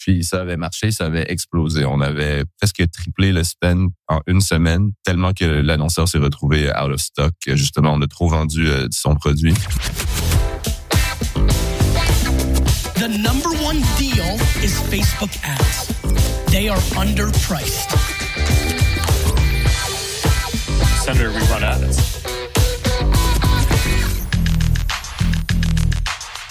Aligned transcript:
Puis 0.00 0.24
ça 0.24 0.40
avait 0.40 0.56
marché, 0.56 0.90
ça 0.90 1.06
avait 1.06 1.30
explosé. 1.30 1.84
On 1.84 2.00
avait 2.00 2.44
presque 2.58 2.82
triplé 2.90 3.32
le 3.32 3.44
spend 3.44 3.90
en 4.08 4.20
une 4.26 4.40
semaine, 4.40 4.92
tellement 5.04 5.32
que 5.34 5.44
l'annonceur 5.44 6.08
s'est 6.08 6.18
retrouvé 6.18 6.68
out 6.70 6.90
of 6.90 7.00
stock. 7.00 7.34
Justement, 7.46 7.92
on 7.92 8.00
a 8.00 8.06
trop 8.06 8.28
vendu 8.28 8.66
euh, 8.66 8.88
son 8.90 9.14
produit. 9.14 9.54
The 12.94 13.08
number 13.08 13.50
one 13.62 13.80
deal 13.98 14.36
is 14.62 14.72
Facebook 14.90 15.30
ads. 15.44 15.88
They 16.50 16.68
are 16.70 16.80
underpriced. 16.96 17.90
Senator, 21.04 21.30
we 21.30 21.40
run 21.50 21.62
ads. 21.62 22.19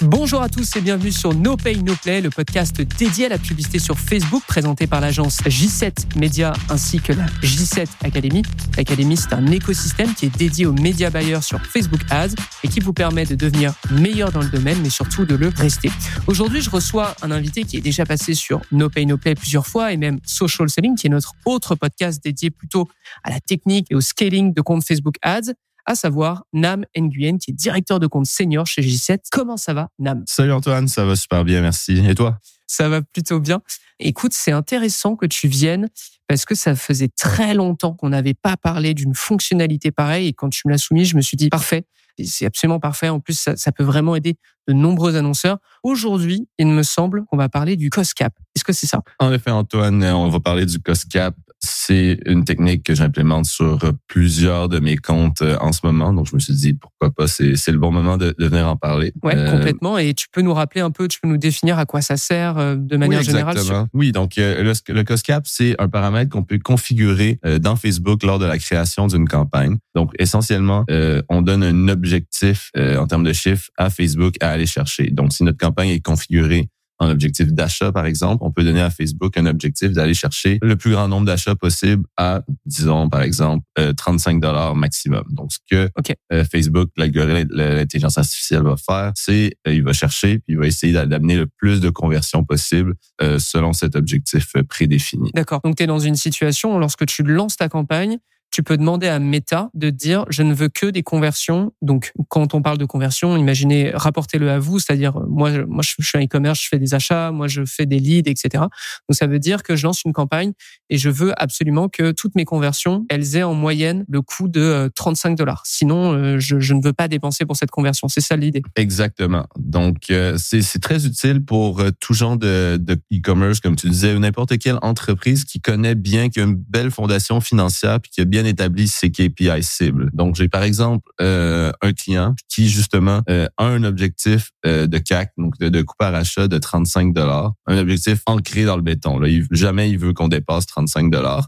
Bonjour 0.01 0.41
à 0.41 0.47
tous 0.47 0.77
et 0.77 0.81
bienvenue 0.81 1.11
sur 1.11 1.33
No 1.33 1.57
Pay 1.57 1.83
No 1.83 1.93
Play, 2.01 2.21
le 2.21 2.29
podcast 2.29 2.79
dédié 2.79 3.25
à 3.25 3.29
la 3.29 3.37
publicité 3.37 3.79
sur 3.79 3.99
Facebook 3.99 4.41
présenté 4.47 4.87
par 4.87 5.01
l'agence 5.01 5.39
J7 5.41 6.17
Media 6.17 6.53
ainsi 6.69 7.01
que 7.01 7.11
la 7.11 7.25
J7 7.43 7.85
Academy. 8.05 8.41
L'Academy, 8.77 9.17
c'est 9.17 9.33
un 9.33 9.45
écosystème 9.47 10.13
qui 10.13 10.27
est 10.27 10.37
dédié 10.37 10.65
aux 10.65 10.71
médias 10.71 11.09
buyers 11.09 11.41
sur 11.41 11.61
Facebook 11.65 11.99
Ads 12.11 12.35
et 12.63 12.69
qui 12.69 12.79
vous 12.79 12.93
permet 12.93 13.25
de 13.25 13.35
devenir 13.35 13.73
meilleur 13.91 14.31
dans 14.31 14.41
le 14.41 14.47
domaine, 14.47 14.81
mais 14.81 14.89
surtout 14.89 15.25
de 15.25 15.35
le 15.35 15.49
rester. 15.49 15.91
Aujourd'hui, 16.27 16.61
je 16.61 16.69
reçois 16.69 17.13
un 17.21 17.31
invité 17.31 17.65
qui 17.65 17.75
est 17.75 17.81
déjà 17.81 18.05
passé 18.05 18.35
sur 18.35 18.61
No 18.71 18.89
Pay 18.89 19.05
No 19.05 19.17
Play 19.17 19.35
plusieurs 19.35 19.67
fois 19.67 19.91
et 19.91 19.97
même 19.97 20.21
Social 20.23 20.69
Selling, 20.69 20.95
qui 20.95 21.07
est 21.07 21.09
notre 21.09 21.33
autre 21.43 21.75
podcast 21.75 22.23
dédié 22.23 22.51
plutôt 22.51 22.87
à 23.25 23.31
la 23.31 23.41
technique 23.41 23.87
et 23.89 23.95
au 23.95 24.01
scaling 24.01 24.53
de 24.53 24.61
compte 24.61 24.85
Facebook 24.85 25.15
Ads 25.23 25.51
à 25.89 25.95
savoir 25.95 26.43
Nam 26.53 26.85
Nguyen, 26.95 27.39
qui 27.39 27.49
est 27.49 27.53
directeur 27.53 27.99
de 27.99 28.05
compte 28.05 28.27
senior 28.27 28.67
chez 28.67 28.83
J7. 28.83 29.17
Comment 29.31 29.57
ça 29.57 29.73
va, 29.73 29.89
Nam? 29.97 30.23
Salut 30.27 30.53
Antoine, 30.53 30.87
ça 30.87 31.03
va 31.03 31.15
super 31.15 31.43
bien, 31.43 31.61
merci. 31.61 31.97
Et 32.07 32.13
toi? 32.13 32.37
Ça 32.67 32.87
va 32.89 33.01
plutôt 33.01 33.39
bien. 33.39 33.59
Écoute, 33.99 34.33
c'est 34.33 34.51
intéressant 34.51 35.15
que 35.15 35.25
tu 35.25 35.47
viennes 35.47 35.89
parce 36.27 36.45
que 36.45 36.53
ça 36.53 36.75
faisait 36.75 37.07
très 37.07 37.55
longtemps 37.55 37.95
qu'on 37.95 38.09
n'avait 38.09 38.35
pas 38.35 38.55
parlé 38.55 38.93
d'une 38.93 39.15
fonctionnalité 39.15 39.89
pareille 39.89 40.27
et 40.27 40.33
quand 40.33 40.49
tu 40.49 40.61
me 40.67 40.71
l'as 40.71 40.77
soumis, 40.77 41.05
je 41.05 41.15
me 41.15 41.21
suis 41.21 41.35
dit 41.35 41.49
parfait. 41.49 41.85
C'est 42.23 42.45
absolument 42.45 42.79
parfait. 42.79 43.09
En 43.09 43.19
plus, 43.19 43.39
ça, 43.39 43.55
ça 43.55 43.71
peut 43.71 43.83
vraiment 43.83 44.15
aider 44.15 44.37
de 44.67 44.73
nombreux 44.73 45.15
annonceurs. 45.15 45.57
Aujourd'hui, 45.81 46.47
il 46.59 46.67
me 46.67 46.83
semble 46.83 47.25
qu'on 47.25 47.37
va 47.37 47.49
parler 47.49 47.77
du 47.77 47.89
cost 47.89 48.13
cap. 48.13 48.33
Est-ce 48.55 48.63
que 48.63 48.73
c'est 48.73 48.87
ça? 48.87 49.01
En 49.17 49.33
effet, 49.33 49.49
Antoine, 49.49 50.03
on 50.03 50.29
va 50.29 50.39
parler 50.39 50.67
du 50.67 50.79
cost 50.79 51.09
cap 51.09 51.33
c'est 51.59 52.19
une 52.25 52.45
technique 52.45 52.83
que 52.83 52.95
j'implémente 52.95 53.45
sur 53.45 53.79
plusieurs 54.07 54.69
de 54.69 54.79
mes 54.79 54.95
comptes 54.95 55.41
euh, 55.41 55.57
en 55.59 55.73
ce 55.73 55.81
moment. 55.83 56.13
Donc, 56.13 56.27
je 56.29 56.35
me 56.35 56.39
suis 56.39 56.53
dit, 56.53 56.73
pourquoi 56.73 57.11
pas, 57.11 57.27
c'est, 57.27 57.53
le 57.67 57.77
bon 57.77 57.91
moment 57.91 58.17
de, 58.17 58.33
de, 58.37 58.47
venir 58.47 58.67
en 58.67 58.77
parler. 58.77 59.11
Oui, 59.23 59.33
euh, 59.35 59.51
complètement. 59.51 59.97
Et 59.97 60.13
tu 60.13 60.27
peux 60.31 60.41
nous 60.41 60.53
rappeler 60.53 60.81
un 60.81 60.91
peu, 60.91 61.07
tu 61.07 61.19
peux 61.19 61.27
nous 61.27 61.37
définir 61.37 61.77
à 61.77 61.85
quoi 61.85 62.01
ça 62.01 62.15
sert 62.15 62.57
euh, 62.57 62.75
de 62.75 62.97
manière 62.97 63.19
oui, 63.19 63.25
générale. 63.25 63.57
Oui, 63.93 64.11
donc 64.11 64.33
le, 64.37 64.73
le 64.87 65.03
cost 65.03 65.25
cap, 65.25 65.43
c'est 65.47 65.75
un 65.79 65.89
paramètre 65.89 66.31
qu'on 66.31 66.43
peut 66.43 66.59
configurer 66.59 67.39
dans 67.59 67.75
Facebook 67.75 68.23
lors 68.23 68.39
de 68.39 68.45
la 68.45 68.57
création 68.57 69.07
d'une 69.07 69.27
campagne. 69.27 69.77
Donc, 69.95 70.11
essentiellement, 70.17 70.85
on 71.29 71.41
donne 71.41 71.63
un 71.63 71.87
objectif 71.89 72.71
en 72.75 73.05
termes 73.07 73.23
de 73.23 73.33
chiffres 73.33 73.69
à 73.77 73.89
Facebook 73.89 74.35
à 74.41 74.51
aller 74.51 74.65
chercher. 74.65 75.09
Donc, 75.11 75.33
si 75.33 75.43
notre 75.43 75.57
campagne 75.57 75.89
est 75.89 76.05
configurée 76.05 76.69
un 76.99 77.09
objectif 77.09 77.47
d'achat, 77.47 77.91
par 77.91 78.05
exemple, 78.05 78.43
on 78.43 78.51
peut 78.51 78.63
donner 78.63 78.81
à 78.81 78.89
Facebook 78.89 79.37
un 79.37 79.45
objectif 79.45 79.91
d'aller 79.91 80.13
chercher 80.13 80.59
le 80.61 80.75
plus 80.75 80.91
grand 80.91 81.07
nombre 81.07 81.25
d'achats 81.25 81.55
possible 81.55 82.03
à, 82.17 82.41
disons, 82.65 83.09
par 83.09 83.21
exemple, 83.21 83.65
35 83.95 84.35
euh, 84.35 84.39
dollars 84.39 84.75
maximum. 84.75 85.23
Donc, 85.29 85.51
ce 85.53 85.59
que 85.69 85.89
euh, 86.33 86.43
Facebook, 86.43 86.89
l'algorithme, 86.97 87.53
l'intelligence 87.55 88.17
artificielle 88.17 88.63
va 88.63 88.75
faire, 88.75 89.11
c'est 89.15 89.55
euh, 89.67 89.73
il 89.73 89.83
va 89.83 89.93
chercher 89.93 90.39
puis 90.39 90.53
il 90.53 90.57
va 90.57 90.67
essayer 90.67 90.93
d'amener 90.93 91.37
le 91.37 91.47
plus 91.47 91.79
de 91.79 91.89
conversions 91.89 92.43
possible 92.43 92.95
selon 93.37 93.73
cet 93.73 93.95
objectif 93.95 94.53
prédéfini. 94.67 95.31
D'accord. 95.33 95.61
Donc, 95.63 95.75
tu 95.75 95.83
es 95.83 95.87
dans 95.87 95.99
une 95.99 96.15
situation 96.15 96.75
où 96.75 96.79
lorsque 96.79 97.05
tu 97.05 97.23
lances 97.23 97.57
ta 97.57 97.69
campagne, 97.69 98.17
tu 98.51 98.63
peux 98.63 98.77
demander 98.77 99.07
à 99.07 99.19
Meta 99.19 99.69
de 99.73 99.89
dire 99.89 100.25
je 100.29 100.43
ne 100.43 100.53
veux 100.53 100.69
que 100.69 100.87
des 100.87 101.03
conversions. 101.03 101.71
Donc, 101.81 102.11
quand 102.29 102.53
on 102.53 102.61
parle 102.61 102.77
de 102.77 102.85
conversion, 102.85 103.37
imaginez, 103.37 103.91
rapportez-le 103.93 104.49
à 104.49 104.59
vous, 104.59 104.79
c'est-à-dire 104.79 105.19
moi, 105.27 105.51
moi, 105.67 105.83
je 105.83 106.03
suis 106.03 106.17
un 106.17 106.23
e-commerce, 106.23 106.61
je 106.61 106.67
fais 106.67 106.79
des 106.79 106.93
achats, 106.93 107.31
moi, 107.31 107.47
je 107.47 107.63
fais 107.65 107.85
des 107.85 107.99
leads, 107.99 108.29
etc. 108.29 108.49
Donc, 108.63 109.15
ça 109.15 109.27
veut 109.27 109.39
dire 109.39 109.63
que 109.63 109.75
je 109.75 109.85
lance 109.85 110.03
une 110.03 110.13
campagne 110.13 110.53
et 110.89 110.97
je 110.97 111.09
veux 111.09 111.33
absolument 111.41 111.89
que 111.89 112.11
toutes 112.11 112.35
mes 112.35 112.45
conversions, 112.45 113.05
elles 113.09 113.35
aient 113.35 113.43
en 113.43 113.53
moyenne 113.53 114.05
le 114.09 114.21
coût 114.21 114.47
de 114.47 114.89
35 114.95 115.31
euh, 115.31 115.35
dollars. 115.35 115.63
Sinon, 115.65 116.13
euh, 116.13 116.39
je, 116.39 116.73
ne 116.73 116.81
veux 116.81 116.93
pas 116.93 117.07
dépenser 117.07 117.45
pour 117.45 117.55
cette 117.55 117.71
conversion. 117.71 118.07
C'est 118.07 118.21
ça 118.21 118.35
l'idée. 118.35 118.63
Exactement. 118.75 119.45
Donc, 119.57 120.09
euh, 120.09 120.37
c'est 120.37 120.81
très 120.81 121.05
utile 121.05 121.43
pour 121.43 121.83
tout 121.99 122.13
genre 122.13 122.37
de 122.37 122.79
e-commerce, 123.13 123.59
comme 123.59 123.75
tu 123.75 123.89
disais, 123.89 124.17
n'importe 124.17 124.57
quelle 124.57 124.79
entreprise 124.81 125.45
qui 125.45 125.61
connaît 125.61 125.95
bien, 125.95 126.29
qui 126.29 126.39
a 126.39 126.43
une 126.43 126.55
belle 126.55 126.91
fondation 126.91 127.41
financière, 127.41 127.99
puis 127.99 128.11
qui 128.11 128.21
a 128.21 128.25
bien 128.25 128.38
établi 128.45 128.87
ses 128.87 129.11
KPI 129.11 129.61
cibles. 129.61 130.09
Donc, 130.13 130.35
j'ai 130.35 130.49
par 130.49 130.63
exemple 130.63 131.09
euh, 131.21 131.71
un 131.81 131.93
client 131.93 132.35
qui 132.47 132.69
justement 132.69 133.21
euh, 133.29 133.47
a 133.57 133.65
un 133.65 133.83
objectif 133.83 134.51
euh, 134.65 134.87
de 134.87 134.97
CAC, 134.97 135.31
donc 135.37 135.57
de, 135.59 135.69
de 135.69 135.81
coût 135.81 135.95
par 135.97 136.13
achat 136.15 136.47
de 136.47 136.57
35 136.57 137.13
dollars, 137.13 137.53
un 137.67 137.77
objectif 137.77 138.19
ancré 138.25 138.65
dans 138.65 138.75
le 138.75 138.81
béton. 138.81 139.19
Là, 139.19 139.27
il, 139.27 139.45
jamais 139.51 139.89
il 139.89 139.97
veut 139.97 140.13
qu'on 140.13 140.27
dépasse 140.27 140.65
35 140.65 141.09
dollars 141.09 141.47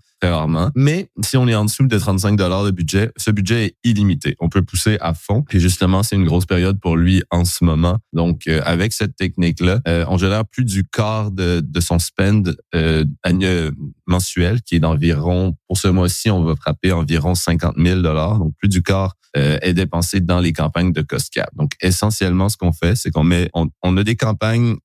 Mais 0.75 1.09
si 1.23 1.37
on 1.37 1.47
est 1.47 1.55
en 1.55 1.65
dessous 1.65 1.87
de 1.87 1.97
35 1.97 2.35
dollars 2.35 2.63
de 2.63 2.71
budget, 2.71 3.11
ce 3.17 3.31
budget 3.31 3.65
est 3.65 3.75
illimité. 3.83 4.35
On 4.39 4.49
peut 4.49 4.61
pousser 4.61 4.97
à 5.01 5.13
fond. 5.13 5.43
Et 5.51 5.59
justement, 5.59 6.03
c'est 6.03 6.15
une 6.15 6.25
grosse 6.25 6.45
période 6.45 6.79
pour 6.79 6.95
lui 6.95 7.23
en 7.31 7.45
ce 7.45 7.63
moment. 7.63 7.97
Donc, 8.13 8.47
euh, 8.47 8.61
avec 8.65 8.93
cette 8.93 9.15
technique-là, 9.15 9.79
euh, 9.87 10.05
on 10.07 10.17
génère 10.17 10.45
plus 10.45 10.65
du 10.65 10.83
quart 10.83 11.31
de, 11.31 11.61
de 11.65 11.79
son 11.79 11.99
spend 11.99 12.55
euh, 12.75 13.03
annuel, 13.23 13.71
mensuel, 14.05 14.61
qui 14.61 14.75
est 14.75 14.79
d'environ, 14.79 15.55
pour 15.67 15.77
ce 15.77 15.87
mois-ci, 15.87 16.29
on 16.29 16.43
va 16.43 16.55
frapper 16.55 16.91
environ 16.91 17.35
50 17.35 17.75
000 17.77 18.01
dollars. 18.01 18.39
Donc, 18.39 18.53
plus 18.57 18.69
du 18.69 18.83
quart 18.83 19.15
euh, 19.37 19.57
est 19.61 19.73
dépensé 19.73 20.19
dans 20.19 20.39
les 20.39 20.53
campagnes 20.53 20.91
de 20.91 21.01
cost 21.01 21.33
cap. 21.33 21.49
Donc, 21.55 21.71
essentiellement, 21.81 22.49
ce 22.49 22.57
qu'on 22.57 22.73
fait, 22.73 22.95
c'est 22.95 23.11
qu'on 23.11 23.23
met, 23.23 23.49
on, 23.53 23.69
on, 23.81 23.97
a 23.97 24.03
des 24.03 24.15
campagnes 24.15 24.75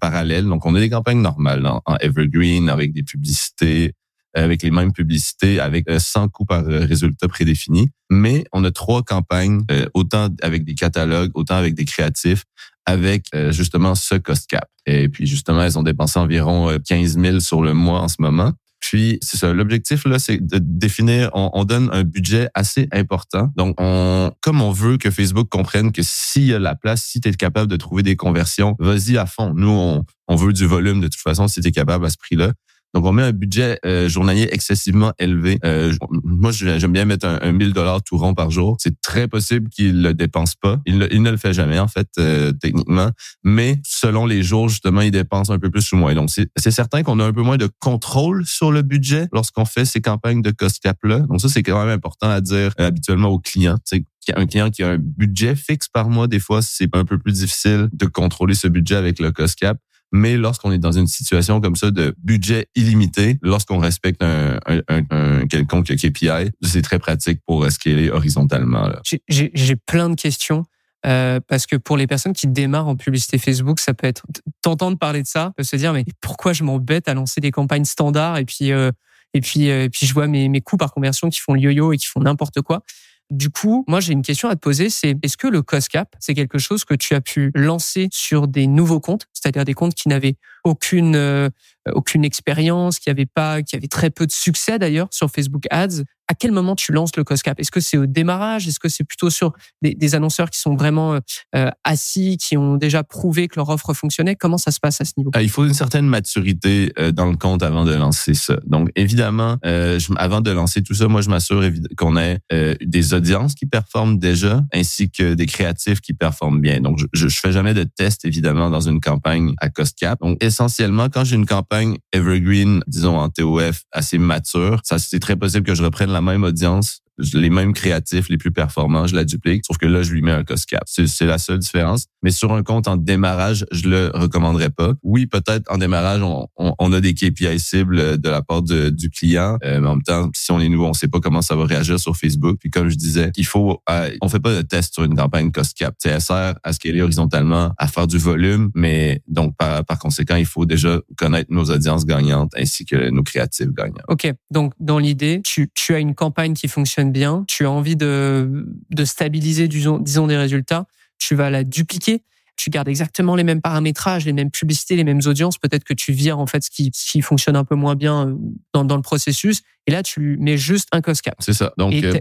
parallèles. 0.00 0.46
Donc, 0.46 0.66
on 0.66 0.74
a 0.74 0.80
des 0.80 0.90
campagnes 0.90 1.22
normales 1.22 1.64
en, 1.66 1.82
en 1.86 1.96
evergreen 1.96 2.68
avec 2.68 2.92
des 2.92 3.02
publicités 3.02 3.94
avec 4.34 4.62
les 4.62 4.70
mêmes 4.70 4.92
publicités, 4.92 5.60
avec 5.60 5.86
100 5.90 6.24
euh, 6.24 6.28
coûts 6.28 6.44
par 6.44 6.64
euh, 6.64 6.84
résultat 6.86 7.28
prédéfini. 7.28 7.88
Mais 8.10 8.44
on 8.52 8.64
a 8.64 8.70
trois 8.70 9.02
campagnes, 9.02 9.62
euh, 9.70 9.86
autant 9.94 10.28
avec 10.42 10.64
des 10.64 10.74
catalogues, 10.74 11.30
autant 11.34 11.56
avec 11.56 11.74
des 11.74 11.84
créatifs, 11.84 12.44
avec 12.84 13.26
justement 13.50 13.94
ce 13.94 14.16
cost 14.16 14.48
cap. 14.48 14.68
Et 14.86 15.08
puis 15.08 15.24
justement, 15.24 15.62
elles 15.62 15.78
ont 15.78 15.84
dépensé 15.84 16.18
environ 16.18 16.76
15 16.84 17.16
000 17.16 17.38
sur 17.38 17.62
le 17.62 17.74
mois 17.74 18.00
en 18.00 18.08
ce 18.08 18.16
moment. 18.18 18.54
Puis, 18.80 19.18
c'est 19.22 19.36
ça. 19.36 19.52
L'objectif, 19.52 20.04
là, 20.04 20.18
c'est 20.18 20.44
de 20.44 20.58
définir, 20.60 21.30
on, 21.34 21.50
on, 21.54 21.64
donne 21.64 21.88
un 21.92 22.02
budget 22.02 22.48
assez 22.52 22.88
important. 22.90 23.52
Donc, 23.56 23.76
on, 23.78 24.32
comme 24.40 24.60
on 24.60 24.72
veut 24.72 24.98
que 24.98 25.12
Facebook 25.12 25.48
comprenne 25.48 25.92
que 25.92 26.02
s'il 26.02 26.46
y 26.46 26.52
a 26.52 26.58
la 26.58 26.74
place, 26.74 27.04
si 27.04 27.20
tu 27.20 27.28
es 27.28 27.32
capable 27.32 27.68
de 27.68 27.76
trouver 27.76 28.02
des 28.02 28.16
conversions, 28.16 28.74
vas-y 28.80 29.16
à 29.16 29.26
fond. 29.26 29.54
Nous, 29.54 29.70
on, 29.70 30.04
on 30.26 30.34
veut 30.34 30.52
du 30.52 30.66
volume 30.66 31.00
de 31.00 31.06
toute 31.06 31.20
façon 31.20 31.46
si 31.46 31.60
tu 31.60 31.68
es 31.68 31.70
capable 31.70 32.04
à 32.04 32.10
ce 32.10 32.16
prix-là. 32.18 32.52
Donc, 32.94 33.06
on 33.06 33.12
met 33.12 33.22
un 33.22 33.32
budget 33.32 33.78
euh, 33.86 34.08
journalier 34.08 34.48
excessivement 34.52 35.12
élevé. 35.18 35.58
Euh, 35.64 35.92
moi, 36.24 36.52
j'aime 36.52 36.92
bien 36.92 37.04
mettre 37.04 37.26
un, 37.26 37.38
un 37.40 37.52
1000 37.52 37.72
dollars 37.72 38.02
tout 38.02 38.18
rond 38.18 38.34
par 38.34 38.50
jour. 38.50 38.76
C'est 38.80 39.00
très 39.00 39.28
possible 39.28 39.70
qu'il 39.70 40.02
le 40.02 40.12
dépense 40.12 40.54
pas. 40.54 40.78
Il, 40.84 40.98
ne 40.98 41.30
le 41.30 41.36
fait 41.36 41.54
jamais, 41.54 41.78
en 41.78 41.88
fait, 41.88 42.08
euh, 42.18 42.52
techniquement. 42.52 43.10
Mais 43.44 43.80
selon 43.82 44.26
les 44.26 44.42
jours, 44.42 44.68
justement, 44.68 45.00
il 45.00 45.10
dépense 45.10 45.50
un 45.50 45.58
peu 45.58 45.70
plus 45.70 45.90
ou 45.92 45.96
moins. 45.96 46.14
Donc, 46.14 46.30
c'est 46.30 46.70
certain 46.70 47.02
qu'on 47.02 47.18
a 47.18 47.24
un 47.24 47.32
peu 47.32 47.42
moins 47.42 47.56
de 47.56 47.68
contrôle 47.78 48.44
sur 48.46 48.70
le 48.70 48.82
budget 48.82 49.28
lorsqu'on 49.32 49.64
fait 49.64 49.84
ces 49.84 50.00
campagnes 50.00 50.42
de 50.42 50.50
cost 50.50 50.80
cap-là. 50.82 51.20
Donc, 51.20 51.40
ça, 51.40 51.48
c'est 51.48 51.62
quand 51.62 51.78
même 51.78 51.94
important 51.94 52.28
à 52.28 52.40
dire 52.40 52.72
habituellement 52.78 53.28
aux 53.28 53.38
clients. 53.38 53.78
sais 53.84 54.04
un 54.36 54.46
client 54.46 54.70
qui 54.70 54.82
a 54.82 54.90
un 54.90 54.98
budget 54.98 55.56
fixe 55.56 55.88
par 55.88 56.08
mois, 56.08 56.28
des 56.28 56.38
fois, 56.38 56.62
c'est 56.62 56.94
un 56.94 57.04
peu 57.04 57.18
plus 57.18 57.32
difficile 57.32 57.88
de 57.92 58.06
contrôler 58.06 58.54
ce 58.54 58.68
budget 58.68 58.94
avec 58.94 59.18
le 59.18 59.32
cost 59.32 59.58
cap. 59.58 59.78
Mais 60.12 60.36
lorsqu'on 60.36 60.72
est 60.72 60.78
dans 60.78 60.92
une 60.92 61.06
situation 61.06 61.60
comme 61.60 61.76
ça 61.76 61.90
de 61.90 62.14
budget 62.22 62.66
illimité, 62.74 63.38
lorsqu'on 63.42 63.78
respecte 63.78 64.22
un, 64.22 64.58
un, 64.66 65.02
un, 65.10 65.46
quelconque 65.46 65.94
KPI, 65.96 66.50
c'est 66.62 66.82
très 66.82 66.98
pratique 66.98 67.40
pour 67.46 67.68
scaler 67.70 68.10
horizontalement. 68.10 68.90
J'ai 69.28 69.76
plein 69.76 70.10
de 70.10 70.14
questions. 70.14 70.64
Euh, 71.04 71.40
parce 71.48 71.66
que 71.66 71.74
pour 71.74 71.96
les 71.96 72.06
personnes 72.06 72.32
qui 72.32 72.46
démarrent 72.46 72.86
en 72.86 72.94
publicité 72.94 73.36
Facebook, 73.36 73.80
ça 73.80 73.92
peut 73.92 74.06
être 74.06 74.22
t'entendre 74.62 74.96
parler 74.98 75.22
de 75.22 75.26
ça, 75.26 75.52
peut 75.56 75.64
se 75.64 75.74
dire 75.74 75.92
mais 75.92 76.04
pourquoi 76.20 76.52
je 76.52 76.62
m'embête 76.62 77.08
à 77.08 77.14
lancer 77.14 77.40
des 77.40 77.50
campagnes 77.50 77.84
standards 77.84 78.38
et 78.38 78.44
puis 78.44 78.70
euh, 78.70 78.92
et 79.34 79.40
puis 79.40 79.68
euh, 79.70 79.84
et 79.84 79.90
puis 79.90 80.06
je 80.06 80.14
vois 80.14 80.28
mes, 80.28 80.48
mes 80.48 80.60
coûts 80.60 80.76
par 80.76 80.92
conversion 80.92 81.28
qui 81.28 81.40
font 81.40 81.54
le 81.54 81.60
yo-yo 81.60 81.92
et 81.92 81.96
qui 81.96 82.06
font 82.06 82.20
n'importe 82.20 82.60
quoi. 82.60 82.84
Du 83.32 83.48
coup, 83.48 83.82
moi, 83.88 84.00
j'ai 84.00 84.12
une 84.12 84.20
question 84.20 84.50
à 84.50 84.54
te 84.54 84.60
poser, 84.60 84.90
c'est 84.90 85.16
est-ce 85.22 85.38
que 85.38 85.46
le 85.46 85.62
cost 85.62 85.88
cap, 85.88 86.14
c'est 86.20 86.34
quelque 86.34 86.58
chose 86.58 86.84
que 86.84 86.92
tu 86.92 87.14
as 87.14 87.22
pu 87.22 87.50
lancer 87.54 88.08
sur 88.12 88.46
des 88.46 88.66
nouveaux 88.66 89.00
comptes, 89.00 89.26
c'est-à-dire 89.32 89.64
des 89.64 89.72
comptes 89.72 89.94
qui 89.94 90.08
n'avaient 90.08 90.36
aucune 90.64 91.16
euh, 91.16 91.48
aucune 91.94 92.26
expérience, 92.26 92.98
qui 92.98 93.08
avaient 93.08 93.24
pas, 93.24 93.62
qui 93.62 93.74
avaient 93.74 93.88
très 93.88 94.10
peu 94.10 94.26
de 94.26 94.32
succès 94.32 94.78
d'ailleurs 94.78 95.08
sur 95.10 95.30
Facebook 95.30 95.64
Ads. 95.70 96.02
À 96.32 96.34
quel 96.34 96.50
moment 96.50 96.74
tu 96.74 96.92
lances 96.92 97.14
le 97.14 97.24
cost 97.24 97.42
cap 97.42 97.60
Est-ce 97.60 97.70
que 97.70 97.80
c'est 97.80 97.98
au 97.98 98.06
démarrage? 98.06 98.66
Est-ce 98.66 98.80
que 98.80 98.88
c'est 98.88 99.04
plutôt 99.04 99.28
sur 99.28 99.52
des, 99.82 99.94
des, 99.94 100.14
annonceurs 100.14 100.48
qui 100.48 100.58
sont 100.58 100.76
vraiment 100.76 101.18
euh, 101.54 101.70
assis, 101.84 102.38
qui 102.38 102.56
ont 102.56 102.76
déjà 102.76 103.04
prouvé 103.04 103.48
que 103.48 103.56
leur 103.56 103.68
offre 103.68 103.92
fonctionnait? 103.92 104.34
Comment 104.34 104.56
ça 104.56 104.70
se 104.70 104.80
passe 104.80 104.98
à 105.02 105.04
ce 105.04 105.12
niveau? 105.18 105.30
Il 105.38 105.50
faut 105.50 105.66
une 105.66 105.74
certaine 105.74 106.06
maturité 106.06 106.90
dans 107.12 107.26
le 107.26 107.36
compte 107.36 107.62
avant 107.62 107.84
de 107.84 107.92
lancer 107.92 108.32
ça. 108.32 108.56
Donc 108.64 108.90
évidemment, 108.96 109.58
je, 109.62 110.06
avant 110.16 110.40
de 110.40 110.50
lancer 110.50 110.82
tout 110.82 110.94
ça, 110.94 111.06
moi 111.06 111.20
je 111.20 111.28
m'assure 111.28 111.62
qu'on 111.98 112.16
ait 112.16 112.38
des 112.80 113.12
audiences 113.12 113.54
qui 113.54 113.66
performent 113.66 114.18
déjà, 114.18 114.62
ainsi 114.72 115.10
que 115.10 115.34
des 115.34 115.46
créatifs 115.46 116.00
qui 116.00 116.14
performent 116.14 116.60
bien. 116.60 116.80
Donc 116.80 116.98
je, 116.98 117.06
je, 117.12 117.28
je 117.28 117.40
fais 117.40 117.52
jamais 117.52 117.74
de 117.74 117.84
test 117.84 118.24
évidemment 118.24 118.70
dans 118.70 118.80
une 118.80 119.00
campagne 119.00 119.54
à 119.60 119.68
cost 119.68 119.98
cap. 119.98 120.18
Donc 120.20 120.42
essentiellement, 120.42 121.08
quand 121.10 121.24
j'ai 121.24 121.36
une 121.36 121.46
campagne 121.46 121.98
evergreen, 122.12 122.82
disons 122.86 123.18
en 123.18 123.28
TOF 123.28 123.82
assez 123.92 124.16
mature, 124.18 124.80
ça 124.82 124.98
c'est 124.98 125.20
très 125.20 125.36
possible 125.36 125.66
que 125.66 125.74
je 125.74 125.82
reprenne 125.82 126.10
la 126.10 126.21
même 126.22 126.44
audience 126.44 127.02
les 127.34 127.50
mêmes 127.50 127.72
créatifs, 127.72 128.28
les 128.28 128.38
plus 128.38 128.52
performants, 128.52 129.06
je 129.06 129.14
la 129.14 129.24
duplique, 129.24 129.64
sauf 129.66 129.78
que 129.78 129.86
là, 129.86 130.02
je 130.02 130.12
lui 130.12 130.22
mets 130.22 130.32
un 130.32 130.44
cost 130.44 130.66
cap. 130.66 130.82
C'est 130.86 131.26
la 131.26 131.38
seule 131.38 131.58
différence. 131.58 132.06
Mais 132.22 132.30
sur 132.30 132.52
un 132.52 132.62
compte 132.62 132.88
en 132.88 132.96
démarrage, 132.96 133.66
je 133.72 133.88
le 133.88 134.10
recommanderais 134.14 134.70
pas. 134.70 134.92
Oui, 135.02 135.26
peut-être 135.26 135.70
en 135.70 135.78
démarrage, 135.78 136.22
on, 136.22 136.46
on, 136.56 136.92
a 136.92 137.00
des 137.00 137.14
KPI 137.14 137.58
cibles 137.58 138.20
de 138.20 138.28
la 138.28 138.42
part 138.42 138.62
du 138.62 139.10
client. 139.10 139.58
Euh, 139.64 139.80
mais 139.80 139.88
en 139.88 139.96
même 139.96 140.02
temps, 140.02 140.30
si 140.34 140.52
on 140.52 140.60
est 140.60 140.68
nouveau, 140.68 140.86
on 140.86 140.92
sait 140.92 141.08
pas 141.08 141.20
comment 141.20 141.42
ça 141.42 141.56
va 141.56 141.64
réagir 141.64 141.98
sur 141.98 142.16
Facebook. 142.16 142.58
Puis 142.60 142.70
comme 142.70 142.88
je 142.88 142.96
disais, 142.96 143.30
il 143.36 143.46
faut, 143.46 143.82
euh, 143.90 144.10
on 144.20 144.28
fait 144.28 144.40
pas 144.40 144.54
de 144.54 144.62
test 144.62 144.94
sur 144.94 145.04
une 145.04 145.16
campagne 145.16 145.50
cost 145.50 145.76
cap. 145.76 145.94
elle 146.04 146.20
sert 146.20 146.54
à 146.62 146.72
scaler 146.72 147.02
horizontalement, 147.02 147.72
à 147.78 147.88
faire 147.88 148.06
du 148.06 148.18
volume, 148.18 148.70
mais 148.74 149.22
donc 149.26 149.56
par, 149.56 149.84
par 149.84 149.98
conséquent, 149.98 150.36
il 150.36 150.46
faut 150.46 150.66
déjà 150.66 151.00
connaître 151.16 151.52
nos 151.52 151.64
audiences 151.64 152.06
gagnantes 152.06 152.52
ainsi 152.56 152.84
que 152.84 153.10
nos 153.10 153.22
créatifs 153.22 153.72
gagnants. 153.72 154.04
Ok, 154.08 154.32
donc 154.50 154.72
dans 154.78 154.98
l'idée, 154.98 155.40
tu, 155.44 155.70
tu 155.74 155.94
as 155.94 155.98
une 155.98 156.14
campagne 156.14 156.54
qui 156.54 156.68
fonctionne 156.68 157.12
bien, 157.12 157.44
tu 157.48 157.66
as 157.66 157.70
envie 157.70 157.96
de, 157.96 158.66
de 158.90 159.04
stabiliser, 159.04 159.68
disons, 159.68 159.98
disons, 159.98 160.26
des 160.26 160.36
résultats, 160.36 160.86
tu 161.22 161.34
vas 161.34 161.50
la 161.50 161.64
dupliquer 161.64 162.24
tu 162.56 162.70
gardes 162.70 162.88
exactement 162.88 163.34
les 163.34 163.44
mêmes 163.44 163.60
paramétrages, 163.60 164.24
les 164.24 164.32
mêmes 164.32 164.50
publicités, 164.50 164.94
les 164.94 165.04
mêmes 165.04 165.22
audiences. 165.26 165.58
Peut-être 165.58 165.84
que 165.84 165.94
tu 165.94 166.12
vires 166.12 166.38
en 166.38 166.46
fait 166.46 166.62
ce 166.62 166.70
qui, 166.70 167.22
fonctionne 167.22 167.56
un 167.56 167.64
peu 167.64 167.74
moins 167.74 167.96
bien 167.96 168.28
euh, 168.28 168.84
dans 168.84 168.96
le 168.96 169.02
processus. 169.02 169.62
Et 169.86 169.90
là, 169.90 170.02
tu 170.02 170.36
mets 170.40 170.56
juste 170.56 170.88
un 170.92 171.00
cost 171.00 171.22
cap. 171.22 171.34
C'est 171.40 171.52
ça. 171.52 171.72
Donc, 171.76 171.92
euh, 171.94 172.14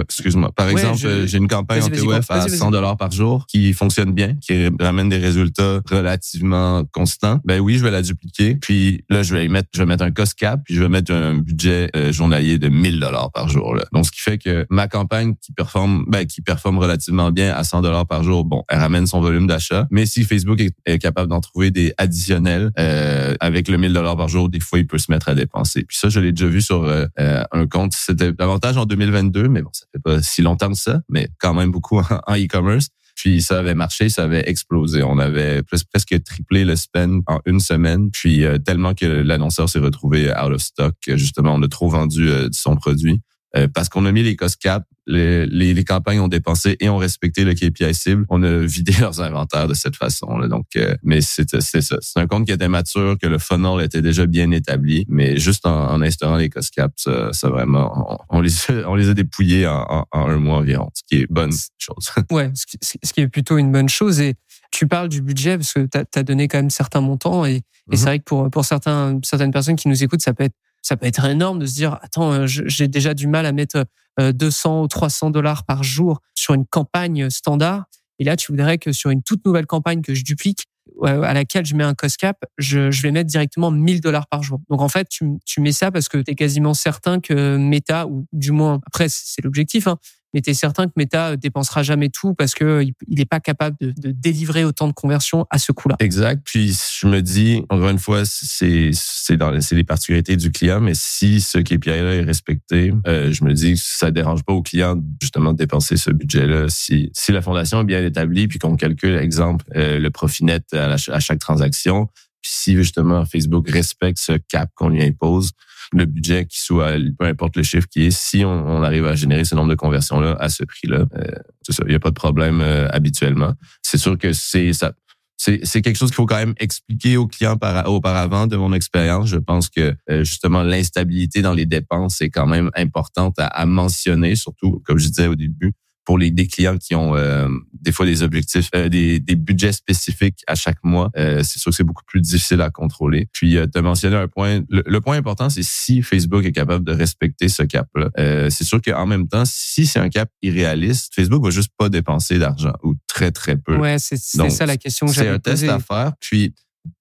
excuse-moi. 0.00 0.50
Par 0.52 0.68
exemple, 0.68 0.98
j'ai 1.26 1.38
une 1.38 1.46
campagne 1.46 1.82
en 1.82 1.88
TOF 1.88 2.30
à 2.30 2.48
100 2.48 2.72
dollars 2.72 2.96
par 2.96 3.12
jour 3.12 3.46
qui 3.46 3.72
fonctionne 3.74 4.12
bien, 4.12 4.34
qui 4.40 4.68
ramène 4.80 5.08
des 5.08 5.18
résultats 5.18 5.80
relativement 5.88 6.84
constants. 6.92 7.40
Ben 7.44 7.60
oui, 7.60 7.78
je 7.78 7.84
vais 7.84 7.92
la 7.92 8.02
dupliquer. 8.02 8.56
Puis 8.56 9.04
là, 9.08 9.22
je 9.22 9.34
vais 9.34 9.44
y 9.44 9.48
mettre, 9.48 9.68
je 9.74 9.78
vais 9.78 9.86
mettre 9.86 10.02
un 10.02 10.10
cost 10.10 10.34
cap, 10.34 10.60
puis 10.64 10.74
je 10.74 10.82
vais 10.82 10.88
mettre 10.88 11.12
un 11.12 11.34
budget 11.34 11.90
euh, 11.94 12.12
journalier 12.12 12.58
de 12.58 12.68
1000 12.68 12.98
dollars 12.98 13.30
par 13.30 13.48
jour. 13.48 13.76
Là. 13.76 13.84
Donc, 13.92 14.06
ce 14.06 14.10
qui 14.10 14.20
fait 14.20 14.38
que 14.38 14.66
ma 14.70 14.88
campagne 14.88 15.34
qui 15.40 15.52
performe, 15.52 16.04
ben, 16.08 16.26
qui 16.26 16.42
performe 16.42 16.78
relativement 16.78 17.30
bien 17.30 17.54
à 17.54 17.62
100 17.62 17.82
dollars 17.82 18.06
par 18.06 18.24
jour, 18.24 18.44
bon, 18.44 18.64
elle 18.68 18.80
ramène 18.80 19.06
son 19.06 19.20
volume 19.20 19.46
d'achat. 19.46 19.86
Mais 19.90 20.06
si 20.06 20.24
Facebook 20.24 20.60
est, 20.60 20.98
capable 20.98 21.28
d'en 21.28 21.40
trouver 21.40 21.70
des 21.70 21.92
additionnels 21.98 22.70
euh, 22.78 23.34
avec 23.40 23.68
le 23.68 23.76
1000 23.76 23.92
dollars 23.92 24.16
par 24.16 24.28
jour, 24.28 24.48
des 24.48 24.60
fois, 24.60 24.78
il 24.78 24.86
peut 24.86 24.98
se 24.98 25.10
mettre 25.10 25.28
à 25.28 25.34
dépenser. 25.34 25.84
Puis 25.84 25.98
ça, 25.98 26.08
je 26.08 26.20
l'ai 26.20 26.32
déjà 26.32 26.46
vu 26.46 26.62
sur 26.62 26.84
euh, 26.84 26.95
un 27.16 27.66
compte. 27.66 27.92
C'était 27.94 28.32
davantage 28.32 28.76
en 28.76 28.84
2022, 28.84 29.48
mais 29.48 29.62
bon, 29.62 29.70
ça 29.72 29.86
fait 29.92 30.02
pas 30.02 30.22
si 30.22 30.42
longtemps 30.42 30.70
que 30.70 30.78
ça, 30.78 31.00
mais 31.08 31.28
quand 31.38 31.54
même 31.54 31.70
beaucoup 31.70 31.98
en 32.26 32.34
e-commerce. 32.34 32.88
Puis 33.14 33.40
ça 33.40 33.58
avait 33.58 33.74
marché, 33.74 34.10
ça 34.10 34.24
avait 34.24 34.48
explosé. 34.48 35.02
On 35.02 35.18
avait 35.18 35.62
presque 35.62 36.22
triplé 36.22 36.66
le 36.66 36.76
spend 36.76 37.22
en 37.26 37.40
une 37.46 37.60
semaine. 37.60 38.10
Puis 38.10 38.44
euh, 38.44 38.58
tellement 38.58 38.92
que 38.92 39.06
l'annonceur 39.06 39.70
s'est 39.70 39.78
retrouvé 39.78 40.28
out 40.30 40.52
of 40.52 40.60
stock, 40.60 40.94
justement, 41.06 41.54
on 41.54 41.62
a 41.62 41.68
trop 41.68 41.88
vendu 41.88 42.28
son 42.52 42.76
produit. 42.76 43.22
Euh, 43.56 43.68
parce 43.72 43.88
qu'on 43.88 44.04
a 44.06 44.12
mis 44.12 44.22
les 44.22 44.36
cost 44.36 44.60
cap, 44.60 44.84
les, 45.06 45.46
les, 45.46 45.84
campagnes 45.84 46.18
ont 46.18 46.28
dépensé 46.28 46.76
et 46.80 46.88
ont 46.88 46.96
respecté 46.96 47.44
le 47.44 47.54
KPI 47.54 47.94
cible. 47.94 48.26
On 48.28 48.42
a 48.42 48.58
vidé 48.58 48.92
leurs 49.00 49.20
inventaires 49.20 49.68
de 49.68 49.74
cette 49.74 49.96
façon. 49.96 50.36
Là. 50.36 50.48
Donc, 50.48 50.66
euh, 50.76 50.96
mais 51.02 51.20
c'est 51.20 51.48
ça. 51.48 51.96
C'est 52.00 52.20
un 52.20 52.26
compte 52.26 52.46
qui 52.46 52.52
était 52.52 52.68
mature, 52.68 53.16
que 53.20 53.26
le 53.26 53.38
funnel 53.38 53.84
était 53.84 54.02
déjà 54.02 54.26
bien 54.26 54.50
établi, 54.50 55.06
mais 55.08 55.38
juste 55.38 55.64
en, 55.64 56.00
instaurant 56.02 56.36
les 56.36 56.50
cost 56.50 56.74
cap, 56.74 56.92
ça, 56.96 57.32
ça 57.32 57.48
vraiment, 57.48 58.18
on, 58.30 58.40
les 58.40 58.50
on 58.86 58.94
les 58.94 59.08
a 59.08 59.14
dépouillés 59.14 59.66
en, 59.66 60.06
un 60.12 60.36
mois 60.38 60.58
environ, 60.58 60.90
ce 60.94 61.02
qui 61.06 61.22
est 61.22 61.26
bonne 61.30 61.52
chose. 61.78 62.10
Ouais, 62.30 62.50
ce 62.54 62.66
qui, 62.66 62.78
ce 62.82 63.12
qui 63.12 63.20
est 63.20 63.28
plutôt 63.28 63.56
une 63.56 63.70
bonne 63.70 63.88
chose 63.88 64.20
et 64.20 64.34
tu 64.72 64.86
parles 64.88 65.08
du 65.08 65.22
budget 65.22 65.56
parce 65.56 65.72
que 65.72 65.86
tu 65.86 66.18
as, 66.18 66.22
donné 66.22 66.48
quand 66.48 66.58
même 66.58 66.70
certains 66.70 67.00
montants 67.00 67.46
et, 67.46 67.62
et 67.92 67.96
c'est 67.96 68.04
vrai 68.04 68.18
que 68.18 68.24
pour, 68.24 68.50
pour 68.50 68.64
certains, 68.64 69.18
certaines 69.22 69.52
personnes 69.52 69.76
qui 69.76 69.88
nous 69.88 70.02
écoutent, 70.02 70.20
ça 70.20 70.34
peut 70.34 70.44
être 70.44 70.56
ça 70.86 70.96
peut 70.96 71.06
être 71.06 71.24
énorme 71.24 71.58
de 71.58 71.66
se 71.66 71.74
dire 71.74 71.98
attends 72.02 72.32
euh, 72.32 72.46
j'ai 72.46 72.86
déjà 72.86 73.12
du 73.12 73.26
mal 73.26 73.44
à 73.44 73.52
mettre 73.52 73.86
200 74.18 74.78
euh, 74.80 74.84
ou 74.84 74.88
300 74.88 75.30
dollars 75.30 75.64
par 75.64 75.82
jour 75.82 76.20
sur 76.34 76.54
une 76.54 76.64
campagne 76.64 77.28
standard 77.28 77.86
et 78.20 78.24
là 78.24 78.36
tu 78.36 78.52
voudrais 78.52 78.78
que 78.78 78.92
sur 78.92 79.10
une 79.10 79.22
toute 79.22 79.44
nouvelle 79.44 79.66
campagne 79.66 80.00
que 80.00 80.14
je 80.14 80.22
duplique 80.22 80.66
à 81.02 81.34
laquelle 81.34 81.66
je 81.66 81.74
mets 81.74 81.84
un 81.84 81.94
cost 81.94 82.16
cap, 82.16 82.38
je, 82.56 83.02
vais 83.02 83.10
mettre 83.10 83.28
directement 83.28 83.70
1000 83.70 84.00
dollars 84.00 84.28
par 84.28 84.42
jour. 84.42 84.60
Donc 84.70 84.80
en 84.80 84.88
fait, 84.88 85.08
tu, 85.08 85.26
tu 85.44 85.60
mets 85.60 85.72
ça 85.72 85.90
parce 85.90 86.08
que 86.08 86.16
tu 86.16 86.30
es 86.30 86.34
quasiment 86.34 86.74
certain 86.74 87.20
que 87.20 87.56
Meta, 87.56 88.06
ou 88.06 88.26
du 88.32 88.52
moins, 88.52 88.80
après 88.86 89.08
c'est 89.08 89.42
l'objectif, 89.42 89.88
hein, 89.88 89.98
mais 90.34 90.40
tu 90.40 90.50
es 90.50 90.54
certain 90.54 90.86
que 90.86 90.92
Meta 90.96 91.36
dépensera 91.36 91.82
jamais 91.82 92.08
tout 92.08 92.34
parce 92.34 92.54
que 92.54 92.82
il 92.82 92.94
n'est 93.18 93.24
pas 93.24 93.40
capable 93.40 93.76
de, 93.80 93.92
de, 93.96 94.10
délivrer 94.10 94.64
autant 94.64 94.88
de 94.88 94.92
conversions 94.92 95.46
à 95.50 95.58
ce 95.58 95.72
coût-là. 95.72 95.96
Exact. 96.00 96.42
Puis 96.44 96.76
je 97.00 97.06
me 97.06 97.20
dis, 97.20 97.64
encore 97.68 97.88
une 97.88 97.98
fois, 97.98 98.22
c'est 98.24 98.90
c'est 98.92 99.36
dans 99.36 99.60
c'est 99.60 99.74
les 99.74 99.84
particularités 99.84 100.36
du 100.36 100.50
client, 100.50 100.80
mais 100.80 100.94
si 100.94 101.40
ce 101.40 101.58
KPI-là 101.58 102.14
est 102.14 102.22
respecté, 102.22 102.92
euh, 103.06 103.32
je 103.32 103.44
me 103.44 103.52
dis 103.52 103.74
que 103.74 103.80
ça 103.82 104.10
dérange 104.10 104.42
pas 104.44 104.52
au 104.52 104.62
client 104.62 104.96
justement 105.20 105.52
de 105.52 105.58
dépenser 105.58 105.96
ce 105.96 106.10
budget-là. 106.10 106.66
Si 106.68 107.10
si 107.14 107.32
la 107.32 107.42
fondation 107.42 107.80
est 107.80 107.84
bien 107.84 108.04
établie, 108.04 108.48
puis 108.48 108.58
qu'on 108.58 108.76
calcule, 108.76 109.16
exemple, 109.16 109.64
euh, 109.76 109.98
le 109.98 110.10
profit 110.10 110.44
net 110.44 110.74
à 110.74 111.20
chaque 111.20 111.38
transaction, 111.38 112.08
puis 112.42 112.52
si 112.52 112.76
justement 112.76 113.24
Facebook 113.24 113.68
respecte 113.70 114.18
ce 114.18 114.32
cap 114.32 114.70
qu'on 114.74 114.88
lui 114.88 115.02
impose, 115.02 115.52
le 115.96 116.06
budget 116.06 116.46
qui 116.46 116.60
soit, 116.60 116.92
peu 117.18 117.26
importe 117.26 117.56
le 117.56 117.62
chiffre 117.62 117.86
qui 117.88 118.06
est, 118.06 118.10
si 118.10 118.44
on, 118.44 118.82
arrive 118.82 119.06
à 119.06 119.14
générer 119.14 119.44
ce 119.44 119.54
nombre 119.54 119.70
de 119.70 119.74
conversions-là 119.74 120.36
à 120.38 120.48
ce 120.48 120.64
prix-là, 120.64 121.06
euh, 121.16 121.78
il 121.80 121.88
n'y 121.88 121.94
a 121.94 122.00
pas 122.00 122.10
de 122.10 122.14
problème 122.14 122.60
euh, 122.60 122.88
habituellement. 122.90 123.54
C'est 123.82 123.98
sûr 123.98 124.18
que 124.18 124.32
c'est 124.32 124.72
ça. 124.72 124.92
C'est, 125.38 125.60
quelque 125.82 125.96
chose 125.96 126.08
qu'il 126.08 126.16
faut 126.16 126.26
quand 126.26 126.36
même 126.36 126.54
expliquer 126.58 127.16
aux 127.16 127.26
clients 127.26 127.56
par, 127.56 127.88
auparavant 127.88 128.46
de 128.46 128.56
mon 128.56 128.72
expérience. 128.72 129.28
Je 129.28 129.36
pense 129.36 129.68
que 129.68 129.94
euh, 130.10 130.24
justement 130.24 130.62
l'instabilité 130.62 131.42
dans 131.42 131.52
les 131.52 131.66
dépenses 131.66 132.20
est 132.20 132.30
quand 132.30 132.46
même 132.46 132.70
importante 132.74 133.38
à, 133.38 133.46
à 133.46 133.66
mentionner, 133.66 134.34
surtout 134.34 134.82
comme 134.84 134.98
je 134.98 135.08
disais 135.08 135.26
au 135.26 135.34
début, 135.34 135.74
pour 136.06 136.18
les 136.18 136.30
des 136.30 136.46
clients 136.46 136.78
qui 136.78 136.94
ont 136.94 137.14
euh, 137.16 137.48
des 137.72 137.92
fois 137.92 138.06
des 138.06 138.22
objectifs, 138.22 138.70
euh, 138.74 138.88
des, 138.88 139.20
des, 139.20 139.34
budgets 139.34 139.72
spécifiques 139.72 140.42
à 140.46 140.54
chaque 140.54 140.82
mois, 140.82 141.10
euh, 141.18 141.42
c'est 141.42 141.58
sûr 141.58 141.70
que 141.70 141.76
c'est 141.76 141.84
beaucoup 141.84 142.04
plus 142.06 142.20
difficile 142.20 142.60
à 142.60 142.70
contrôler. 142.70 143.28
Puis 143.32 143.58
tu 143.72 143.78
as 143.78 143.82
mentionné 143.82 144.16
un 144.16 144.28
point, 144.28 144.60
le, 144.70 145.00
point 145.00 145.16
important, 145.16 145.50
c'est 145.50 145.64
si 145.64 146.02
Facebook 146.02 146.44
est 146.44 146.52
capable 146.52 146.84
de 146.84 146.92
respecter 146.92 147.48
ce 147.48 147.64
cap-là. 147.64 148.10
c'est 148.50 148.64
sûr 148.64 148.80
qu'en 148.80 149.06
même 149.06 149.28
temps, 149.28 149.44
si 149.44 149.84
c'est 149.84 149.98
un 149.98 150.08
cap 150.08 150.30
irréaliste, 150.42 151.12
Facebook 151.14 151.44
va 151.44 151.50
juste 151.50 151.72
pas 151.76 151.88
dépenser 151.88 152.38
d'argent 152.38 152.72
ou 152.82 152.94
très 153.08 153.32
très 153.32 153.56
peu. 153.56 153.76
Ouais, 153.76 153.98
c'est 153.98 154.16
ça 154.16 154.66
la 154.66 154.76
question 154.76 155.06
que 155.06 155.12
j'avais 155.12 155.28
C'est 155.28 155.34
un 155.34 155.38
test 155.38 155.64
à 155.64 155.80
faire. 155.80 156.12
Puis 156.20 156.54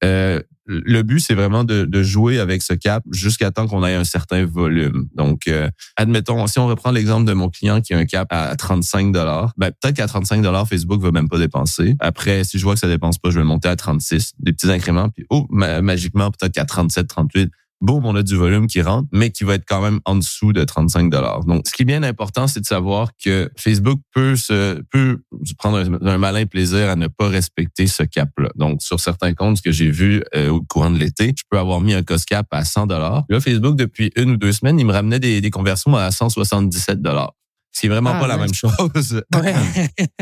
euh, 0.03 0.41
le 0.67 1.03
but, 1.03 1.19
c'est 1.19 1.35
vraiment 1.35 1.63
de, 1.63 2.03
jouer 2.03 2.39
avec 2.39 2.61
ce 2.61 2.73
cap 2.73 3.03
jusqu'à 3.11 3.51
temps 3.51 3.67
qu'on 3.67 3.85
ait 3.85 3.93
un 3.93 4.03
certain 4.03 4.45
volume. 4.45 5.07
Donc, 5.15 5.47
euh, 5.47 5.69
admettons, 5.95 6.47
si 6.47 6.59
on 6.59 6.67
reprend 6.67 6.91
l'exemple 6.91 7.25
de 7.25 7.33
mon 7.33 7.49
client 7.49 7.81
qui 7.81 7.93
a 7.93 7.97
un 7.97 8.05
cap 8.05 8.27
à 8.31 8.55
35 8.55 9.11
dollars, 9.11 9.53
ben, 9.57 9.71
peut-être 9.71 9.95
qu'à 9.95 10.07
35 10.07 10.41
dollars, 10.41 10.67
Facebook 10.67 11.01
va 11.01 11.11
même 11.11 11.29
pas 11.29 11.37
dépenser. 11.37 11.95
Après, 11.99 12.43
si 12.43 12.57
je 12.57 12.63
vois 12.63 12.73
que 12.73 12.79
ça 12.79 12.87
dépense 12.87 13.19
pas, 13.19 13.29
je 13.29 13.39
vais 13.39 13.45
monter 13.45 13.67
à 13.67 13.75
36, 13.75 14.33
des 14.39 14.53
petits 14.53 14.71
incréments. 14.71 15.09
Puis, 15.09 15.25
oh, 15.29 15.45
magiquement, 15.49 16.31
peut-être 16.31 16.53
qu'à 16.53 16.65
37, 16.65 17.07
38, 17.07 17.51
boum, 17.81 18.05
on 18.05 18.15
a 18.15 18.23
du 18.23 18.35
volume 18.35 18.67
qui 18.67 18.81
rentre, 18.81 19.07
mais 19.11 19.31
qui 19.31 19.43
va 19.43 19.55
être 19.55 19.65
quand 19.67 19.81
même 19.81 19.99
en 20.05 20.15
dessous 20.15 20.53
de 20.53 20.63
35 20.63 21.09
dollars. 21.09 21.43
Donc, 21.45 21.67
ce 21.67 21.73
qui 21.73 21.83
est 21.83 21.85
bien 21.85 22.03
important, 22.03 22.47
c'est 22.47 22.59
de 22.59 22.65
savoir 22.65 23.09
que 23.23 23.49
Facebook 23.57 23.99
peut 24.13 24.35
se 24.35 24.81
peut 24.91 25.21
prendre 25.57 25.77
un, 25.77 26.17
malin 26.17 26.45
plaisir 26.45 26.89
à 26.89 26.95
ne 26.95 27.07
pas 27.07 27.27
respecter 27.27 27.87
ce 27.87 28.03
cap-là. 28.03 28.49
Donc, 28.55 28.81
sur 28.81 28.99
certains 28.99 29.33
comptes 29.33 29.61
que 29.61 29.71
j'ai 29.71 29.89
vus 29.89 30.23
euh, 30.35 30.49
au 30.49 30.61
courant 30.61 30.91
de 30.91 30.97
l'été, 30.97 31.33
je 31.37 31.43
peux 31.49 31.59
avoir 31.59 31.81
mis 31.81 31.93
un 31.93 32.03
cost 32.03 32.25
cap 32.25 32.47
à 32.51 32.63
100 32.63 32.87
dollars. 32.87 33.23
Là, 33.29 33.39
Facebook, 33.39 33.75
depuis 33.75 34.11
une 34.15 34.31
ou 34.31 34.37
deux 34.37 34.51
semaines, 34.51 34.79
il 34.79 34.85
me 34.85 34.93
ramenait 34.93 35.19
des, 35.19 35.41
des 35.41 35.51
conversions 35.51 35.95
à 35.95 36.11
177 36.11 37.01
dollars. 37.01 37.33
C'est 37.77 37.89
vraiment 37.89 38.11
ah, 38.15 38.19
pas 38.21 38.27
la 38.27 38.37
même 38.37 38.53
chose. 38.53 39.21
Ouais. 39.35 39.53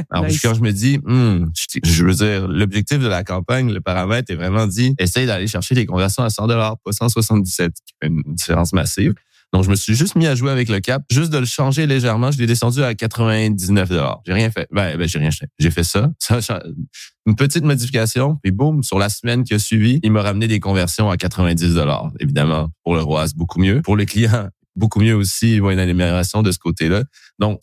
Alors, 0.10 0.26
quand 0.42 0.56
je 0.56 0.62
me 0.62 0.72
dis, 0.72 0.98
hmm, 0.98 1.52
je 1.84 2.04
veux 2.04 2.14
dire, 2.16 2.48
l'objectif 2.48 2.98
de 2.98 3.08
la 3.08 3.24
campagne, 3.24 3.72
le 3.72 3.80
paramètre 3.80 4.32
est 4.32 4.36
vraiment 4.36 4.66
dit, 4.66 4.96
essaye 4.98 5.28
d'aller 5.28 5.46
chercher 5.46 5.76
des 5.76 5.86
conversions 5.86 6.24
à 6.24 6.32
100 6.32 6.48
dollars, 6.48 6.78
pas 6.84 6.92
177, 6.92 7.72
qui 7.86 7.94
fait 8.02 8.08
une 8.08 8.24
différence 8.26 8.74
massive. 8.74 9.14
Donc, 9.54 9.64
je 9.66 9.70
me 9.70 9.76
suis 9.76 9.94
juste 9.94 10.16
mis 10.16 10.26
à 10.26 10.34
jouer 10.34 10.50
avec 10.50 10.68
le 10.68 10.80
cap, 10.80 11.04
juste 11.12 11.32
de 11.32 11.38
le 11.38 11.46
changer 11.46 11.86
légèrement. 11.86 12.32
Je 12.32 12.40
l'ai 12.40 12.48
descendu 12.48 12.84
à 12.84 12.96
99 12.96 13.88
dollars. 13.88 14.22
J'ai 14.26 14.34
rien 14.34 14.50
fait. 14.50 14.68
Ben, 14.72 14.98
ben 14.98 15.08
j'ai 15.08 15.20
rien 15.20 15.30
fait. 15.30 15.48
J'ai 15.60 15.70
fait 15.70 15.84
ça. 15.84 16.10
Une 17.28 17.36
petite 17.36 17.64
modification, 17.64 18.40
puis 18.42 18.52
boum, 18.52 18.82
sur 18.82 18.98
la 18.98 19.10
semaine 19.10 19.44
qui 19.44 19.54
a 19.54 19.60
suivi, 19.60 20.00
il 20.02 20.12
m'a 20.12 20.24
ramené 20.24 20.48
des 20.48 20.60
conversions 20.60 21.12
à 21.12 21.18
90 21.18 21.76
dollars. 21.76 22.10
Évidemment, 22.20 22.70
pour 22.84 22.96
le 22.96 23.04
roi, 23.04 23.28
c'est 23.28 23.38
beaucoup 23.38 23.60
mieux. 23.60 23.84
Pour 23.84 23.96
les 23.96 24.08
clients, 24.08 24.50
beaucoup 24.76 25.00
mieux 25.00 25.16
aussi, 25.16 25.56
il 25.56 25.62
voit 25.62 25.74
une 25.74 25.80
amélioration 25.80 26.42
de 26.42 26.52
ce 26.52 26.60
côté-là. 26.60 27.04
Donc, 27.40 27.60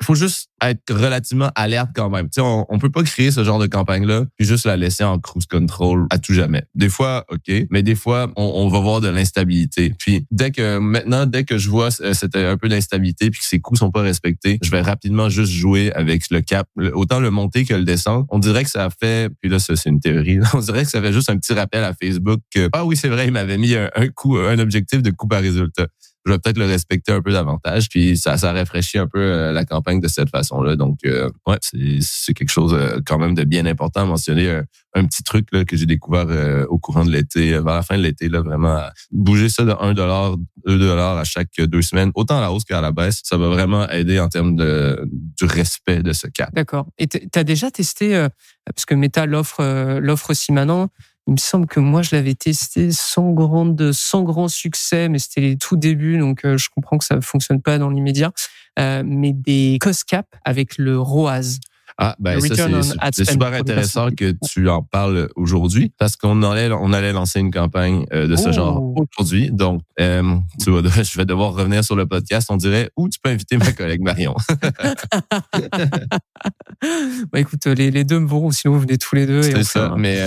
il 0.00 0.06
faut 0.06 0.14
juste 0.14 0.48
être 0.62 0.92
relativement 0.92 1.50
alerte 1.54 1.90
quand 1.94 2.10
même. 2.10 2.28
On, 2.38 2.66
on 2.68 2.78
peut 2.78 2.90
pas 2.90 3.02
créer 3.02 3.30
ce 3.30 3.44
genre 3.44 3.58
de 3.58 3.66
campagne-là 3.66 4.24
puis 4.36 4.46
juste 4.46 4.66
la 4.66 4.76
laisser 4.76 5.04
en 5.04 5.18
cruise 5.18 5.46
control 5.46 6.06
à 6.10 6.18
tout 6.18 6.32
jamais. 6.32 6.64
Des 6.74 6.88
fois, 6.88 7.24
OK, 7.30 7.52
mais 7.70 7.82
des 7.82 7.94
fois, 7.94 8.30
on, 8.36 8.42
on 8.42 8.68
va 8.68 8.80
voir 8.80 9.00
de 9.00 9.08
l'instabilité. 9.08 9.94
Puis 9.98 10.24
dès 10.30 10.50
que 10.50 10.78
maintenant, 10.78 11.26
dès 11.26 11.44
que 11.44 11.58
je 11.58 11.68
vois 11.68 11.88
euh, 12.00 12.12
c'était 12.12 12.44
un 12.44 12.56
peu 12.56 12.68
d'instabilité 12.68 13.30
puis 13.30 13.40
que 13.40 13.46
ses 13.46 13.60
coûts 13.60 13.76
sont 13.76 13.90
pas 13.90 14.02
respectés, 14.02 14.58
je 14.62 14.70
vais 14.70 14.80
rapidement 14.80 15.28
juste 15.28 15.52
jouer 15.52 15.92
avec 15.92 16.30
le 16.30 16.40
cap, 16.40 16.68
autant 16.94 17.20
le 17.20 17.30
monter 17.30 17.64
que 17.64 17.74
le 17.74 17.84
descendre. 17.84 18.26
On 18.30 18.38
dirait 18.38 18.64
que 18.64 18.70
ça 18.70 18.88
fait, 18.90 19.30
puis 19.40 19.50
là, 19.50 19.58
c'est 19.58 19.74
une 19.86 20.00
théorie, 20.00 20.38
on 20.54 20.60
dirait 20.60 20.84
que 20.84 20.90
ça 20.90 21.00
fait 21.00 21.12
juste 21.12 21.30
un 21.30 21.36
petit 21.36 21.52
rappel 21.52 21.84
à 21.84 21.92
Facebook 21.94 22.40
que, 22.52 22.68
ah 22.72 22.84
oui, 22.84 22.96
c'est 22.96 23.08
vrai, 23.08 23.26
il 23.26 23.32
m'avait 23.32 23.58
mis 23.58 23.74
un, 23.74 23.90
un 23.94 24.08
un 24.36 24.58
objectif 24.58 25.02
de 25.02 25.10
coût 25.10 25.28
par 25.28 25.40
résultat 25.40 25.86
je 26.28 26.34
vais 26.34 26.38
peut-être 26.38 26.58
le 26.58 26.66
respecter 26.66 27.12
un 27.12 27.22
peu 27.22 27.32
davantage. 27.32 27.88
Puis 27.88 28.16
ça, 28.16 28.36
ça 28.36 28.52
rafraîchit 28.52 28.98
un 28.98 29.06
peu 29.06 29.18
euh, 29.18 29.52
la 29.52 29.64
campagne 29.64 30.00
de 30.00 30.08
cette 30.08 30.30
façon-là. 30.30 30.76
Donc, 30.76 30.98
euh, 31.04 31.30
ouais, 31.46 31.56
c'est 31.62 32.34
quelque 32.34 32.50
chose 32.50 32.74
euh, 32.74 33.00
quand 33.04 33.18
même 33.18 33.34
de 33.34 33.44
bien 33.44 33.66
important 33.66 34.02
à 34.02 34.04
mentionner. 34.04 34.60
Un, 34.94 35.04
petit 35.04 35.22
truc 35.22 35.48
là, 35.52 35.64
que 35.64 35.76
j'ai 35.76 35.86
découvert 35.86 36.26
au 36.68 36.78
courant 36.78 37.04
de 37.04 37.10
l'été, 37.12 37.52
vers 37.52 37.64
la 37.64 37.82
fin 37.82 37.96
de 37.96 38.02
l'été, 38.02 38.28
là, 38.28 38.40
vraiment 38.40 38.80
bouger 39.12 39.48
ça 39.48 39.64
de 39.64 39.70
1 39.70 39.94
dollar, 39.94 40.36
2 40.66 40.76
dollars 40.76 41.16
à 41.18 41.22
chaque 41.22 41.54
deux 41.56 41.82
semaines, 41.82 42.10
autant 42.16 42.38
à 42.38 42.40
la 42.40 42.50
hausse 42.50 42.64
qu'à 42.64 42.80
la 42.80 42.90
baisse, 42.90 43.20
ça 43.22 43.36
va 43.36 43.48
vraiment 43.48 43.88
aider 43.90 44.18
en 44.18 44.28
termes 44.28 44.56
de 44.56 45.08
du 45.38 45.44
respect 45.44 46.02
de 46.02 46.12
ce 46.12 46.26
cas. 46.26 46.48
D'accord. 46.52 46.88
Et 46.98 47.06
tu 47.06 47.20
as 47.32 47.44
déjà 47.44 47.70
testé, 47.70 48.26
parce 48.64 48.86
que 48.86 48.94
Meta 48.96 49.24
l'offre 49.24 49.62
l'offre 50.00 50.30
aussi 50.30 50.50
maintenant, 50.50 50.88
il 51.28 51.32
me 51.32 51.36
semble 51.36 51.66
que 51.66 51.78
moi, 51.78 52.00
je 52.00 52.16
l'avais 52.16 52.34
testé 52.34 52.90
sans, 52.90 53.32
grande, 53.32 53.92
sans 53.92 54.22
grand 54.22 54.48
succès, 54.48 55.10
mais 55.10 55.18
c'était 55.18 55.42
les 55.42 55.58
tout 55.58 55.76
débuts, 55.76 56.16
donc 56.16 56.46
euh, 56.46 56.56
je 56.56 56.70
comprends 56.74 56.96
que 56.96 57.04
ça 57.04 57.16
ne 57.16 57.20
fonctionne 57.20 57.60
pas 57.60 57.76
dans 57.76 57.90
l'immédiat. 57.90 58.32
Euh, 58.78 59.02
mais 59.04 59.34
des 59.34 59.76
cost 59.80 60.04
cap 60.04 60.26
avec 60.44 60.78
le 60.78 60.98
ROAS. 60.98 61.58
Ah, 62.00 62.14
ben 62.20 62.40
ça, 62.40 62.68
c'est 63.12 63.28
super 63.28 63.52
intéressant 63.52 64.10
que 64.10 64.32
tu 64.48 64.68
en 64.68 64.82
parles 64.82 65.28
aujourd'hui 65.34 65.92
parce 65.98 66.16
qu'on 66.16 66.44
allait, 66.44 66.70
on 66.72 66.92
allait 66.92 67.12
lancer 67.12 67.40
une 67.40 67.50
campagne 67.50 68.06
euh, 68.12 68.28
de 68.28 68.36
ce 68.36 68.52
genre 68.52 68.80
oh. 68.80 69.04
aujourd'hui. 69.18 69.50
Donc, 69.50 69.82
euh, 70.00 70.36
tu 70.62 70.70
vas, 70.70 70.80
je 71.02 71.18
vais 71.18 71.26
devoir 71.26 71.54
revenir 71.54 71.82
sur 71.82 71.96
le 71.96 72.06
podcast. 72.06 72.46
On 72.50 72.56
dirait, 72.56 72.88
où 72.96 73.08
tu 73.08 73.18
peux 73.20 73.30
inviter 73.30 73.56
ma 73.58 73.72
collègue 73.72 74.00
Marion? 74.00 74.36
bah, 77.32 77.40
écoute, 77.40 77.66
les, 77.66 77.90
les 77.90 78.04
deux 78.04 78.20
me 78.20 78.28
vont, 78.28 78.52
sinon 78.52 78.74
vous 78.74 78.80
venez 78.80 78.96
tous 78.96 79.16
les 79.16 79.26
deux. 79.26 79.42
C'est 79.42 79.64
ça, 79.64 79.94
mais 79.98 80.20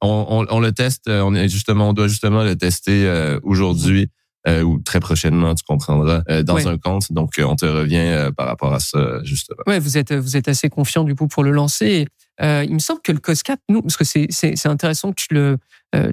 on, 0.00 0.46
on, 0.48 0.60
le 0.60 0.72
teste, 0.72 1.08
euh, 1.08 1.22
on 1.22 1.34
est 1.34 1.48
justement, 1.48 1.88
on 1.88 1.92
doit 1.92 2.08
justement 2.08 2.44
le 2.44 2.56
tester 2.56 3.06
euh, 3.06 3.40
aujourd'hui 3.42 4.08
euh, 4.46 4.62
ou 4.62 4.80
très 4.80 5.00
prochainement, 5.00 5.54
tu 5.54 5.64
comprendras, 5.64 6.22
dans 6.44 6.68
un 6.68 6.78
compte. 6.78 7.12
Donc, 7.12 7.34
on 7.38 7.56
te 7.56 7.66
revient 7.66 8.30
par 8.36 8.46
rapport 8.46 8.72
à 8.72 8.78
ça, 8.78 9.22
justement. 9.24 9.58
Ouais, 9.66 9.78
vous 9.78 9.98
êtes, 9.98 10.12
vous 10.12 10.36
êtes 10.36 10.48
assez 10.48 10.70
confiant 10.70 11.04
du 11.04 11.14
coup 11.14 11.26
pour 11.26 11.42
le 11.42 11.50
lancer. 11.50 12.06
il 12.40 12.72
me 12.72 12.78
semble 12.78 13.00
que 13.02 13.12
le 13.12 13.18
COSCAP, 13.18 13.60
nous, 13.68 13.82
parce 13.82 13.96
que 13.96 14.04
c'est, 14.04 14.28
c'est, 14.30 14.66
intéressant 14.66 15.10
que 15.12 15.20
tu 15.20 15.34
le, 15.34 15.58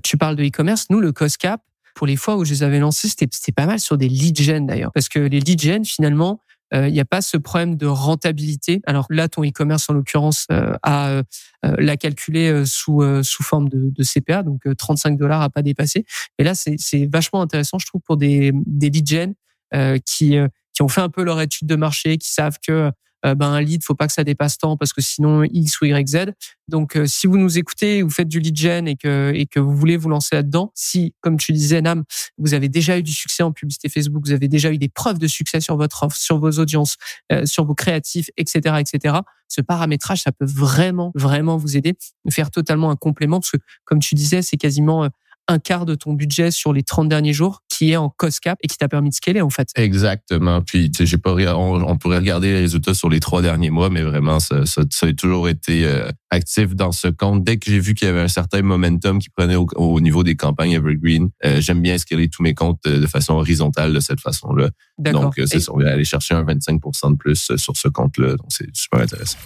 tu 0.04 0.18
parles 0.18 0.36
de 0.36 0.44
e-commerce. 0.44 0.88
Nous, 0.90 1.00
le 1.00 1.14
COSCAP, 1.14 1.62
pour 1.94 2.08
les 2.08 2.18
fois 2.18 2.36
où 2.36 2.44
je 2.44 2.52
les 2.52 2.64
avais 2.64 2.80
lancés, 2.80 3.08
c'était, 3.08 3.28
c'était 3.32 3.54
pas 3.54 3.68
mal 3.68 3.80
sur 3.80 3.98
des 3.98 4.10
lead 4.10 4.38
gen 4.38 4.66
d'ailleurs, 4.66 4.92
parce 4.92 5.08
que 5.08 5.20
les 5.20 5.40
lead 5.40 5.62
gen, 5.62 5.86
finalement, 5.86 6.42
il 6.72 6.78
euh, 6.78 6.90
n'y 6.90 7.00
a 7.00 7.06
pas 7.06 7.22
ce 7.22 7.38
problème 7.38 7.76
de 7.76 7.86
rentabilité. 7.86 8.82
Alors 8.86 9.06
là, 9.10 9.28
ton 9.30 9.44
e-commerce, 9.44 9.90
en 9.90 9.94
l'occurrence, 9.94 10.46
euh, 10.52 10.76
a 10.84 11.10
euh, 11.10 11.24
l'a 11.78 11.98
calculé 11.98 12.66
sous 12.66 13.02
sous 13.24 13.44
forme 13.44 13.70
de, 13.70 13.92
de 13.92 14.04
CPA, 14.04 14.44
donc 14.44 14.62
35 14.78 15.18
dollars 15.18 15.42
à 15.42 15.50
pas 15.50 15.62
dépasser. 15.62 16.06
Et 16.38 16.44
là, 16.44 16.54
c'est 16.56 17.10
vachement 17.12 17.42
intéressant, 17.42 17.80
je 17.80 17.86
trouve, 17.86 18.02
pour 18.02 18.18
des 18.18 18.52
des 18.66 18.90
lead 18.90 19.08
gen 19.08 19.34
qui 20.06 20.38
qui 20.74 20.82
ont 20.82 20.88
fait 20.88 21.02
un 21.02 21.10
peu 21.10 21.24
leur 21.24 21.42
étude 21.42 21.68
de 21.68 21.76
marché, 21.76 22.18
qui 22.18 22.32
savent 22.32 22.58
que 22.66 22.92
euh, 23.26 23.36
ben 23.36 23.52
un 23.52 23.62
lead, 23.62 23.84
faut 23.84 23.96
pas 23.96 24.08
que 24.08 24.14
ça 24.14 24.24
dépasse 24.24 24.58
tant 24.58 24.78
parce 24.78 24.94
que 24.94 25.02
sinon 25.02 25.44
X 25.44 25.82
ou 25.82 25.86
Y, 25.86 26.08
Z. 26.08 26.18
Donc 26.68 26.96
euh, 26.96 27.06
si 27.06 27.28
vous 27.28 27.38
nous 27.38 27.58
écoutez, 27.58 28.02
vous 28.02 28.10
faites 28.10 28.28
du 28.28 28.40
lead 28.40 28.56
gen 28.56 28.88
et 28.88 28.96
que 28.96 29.32
et 29.34 29.46
que 29.46 29.60
vous 29.60 29.76
voulez 29.76 29.98
vous 29.98 30.10
lancer 30.10 30.36
là-dedans, 30.36 30.72
si 30.76 31.14
comme 31.22 31.38
tu 31.38 31.52
disais 31.52 31.82
Nam, 31.82 32.04
vous 32.38 32.54
avez 32.54 32.70
déjà 32.70 32.98
eu 32.98 33.04
du 33.04 33.12
succès 33.12 33.44
en 33.44 33.52
publicité 33.52 33.90
Facebook, 33.90 34.24
vous 34.26 34.32
avez 34.32 34.48
déjà 34.48 34.72
eu 34.72 34.78
des 34.78 34.90
preuves 34.90 35.18
de 35.18 35.28
succès 35.28 35.60
sur 35.60 35.78
votre 35.78 36.04
offre, 36.04 36.18
sur 36.18 36.40
vos 36.40 36.52
audiences, 36.52 36.98
euh, 37.32 37.46
sur 37.46 37.66
vos 37.66 37.76
créatifs, 37.76 38.30
etc., 38.38 38.78
etc. 38.80 39.18
Ce 39.48 39.62
paramétrage, 39.62 40.22
ça 40.24 40.32
peut 40.32 40.46
vraiment, 40.46 41.12
vraiment 41.16 41.58
vous 41.58 41.78
aider, 41.78 41.96
faire 42.30 42.52
totalement 42.52 42.90
un 42.90 42.96
complément 42.96 43.40
parce 43.40 43.52
que 43.52 43.58
comme 43.86 44.00
tu 44.00 44.16
disais, 44.16 44.42
c'est 44.42 44.58
quasiment 44.58 45.10
un 45.48 45.60
quart 45.60 45.86
de 45.86 45.96
ton 45.96 46.14
budget 46.14 46.52
sur 46.52 46.74
les 46.74 46.84
30 46.84 47.08
derniers 47.10 47.34
jours 47.34 47.62
qui 47.76 47.92
est 47.92 47.98
en 47.98 48.10
cost 48.10 48.40
cap 48.40 48.58
et 48.64 48.68
qui 48.68 48.78
t'a 48.78 48.88
permis 48.88 49.10
de 49.10 49.16
scaler 49.16 49.42
en 49.42 49.50
fait. 49.50 49.68
Exactement. 49.76 50.62
Puis 50.62 50.92
tu 50.92 51.00
sais, 51.00 51.06
j'ai 51.06 51.18
pas 51.18 51.34
on, 51.56 51.98
pourrait 51.98 52.18
regarder 52.18 52.54
les 52.54 52.60
résultats 52.62 52.94
sur 52.94 53.10
les 53.10 53.20
trois 53.20 53.42
derniers 53.42 53.70
mois, 53.70 53.90
mais 53.90 54.02
vraiment 54.02 54.40
ça, 54.40 54.66
ça, 54.66 54.84
a 55.02 55.14
toujours 55.14 55.50
été 55.50 55.86
euh, 55.86 56.10
actif 56.30 56.74
dans 56.74 56.94
ce 56.94 57.10
compte. 57.10 57.44
Dès 57.44 57.58
que 57.58 57.70
j'ai 57.70 57.80
vu 57.80 57.94
qu'il 57.94 58.08
y 58.08 58.12
avait 58.12 58.22
un 58.22 58.30
certain 58.30 58.62
momentum 58.62 59.20
qui 59.20 59.30
prenait 59.30 59.56
au, 59.56 60.00
niveau 60.00 60.24
des 60.24 60.36
campagnes 60.36 60.72
evergreen, 60.72 61.30
euh, 61.44 61.60
j'aime 61.60 61.82
bien 61.82 61.98
scaler 61.98 62.30
tous 62.30 62.44
mes 62.44 62.54
comptes 62.54 62.80
de, 62.86 63.06
façon 63.08 63.34
horizontale 63.34 63.94
de 63.94 64.00
cette 64.00 64.22
façon-là. 64.22 64.70
Donc 64.98 65.38
euh, 65.38 65.46
c'est 65.46 65.60
ça, 65.60 65.74
on 65.74 65.80
va 65.80 65.92
aller 65.92 66.06
chercher 66.06 66.34
un 66.34 66.44
25% 66.44 67.12
de 67.12 67.18
plus 67.18 67.52
sur 67.58 67.76
ce 67.76 67.90
compte-là. 67.90 68.38
Donc 68.38 68.48
c'est 68.50 68.74
super 68.74 69.02
intéressant. 69.02 69.38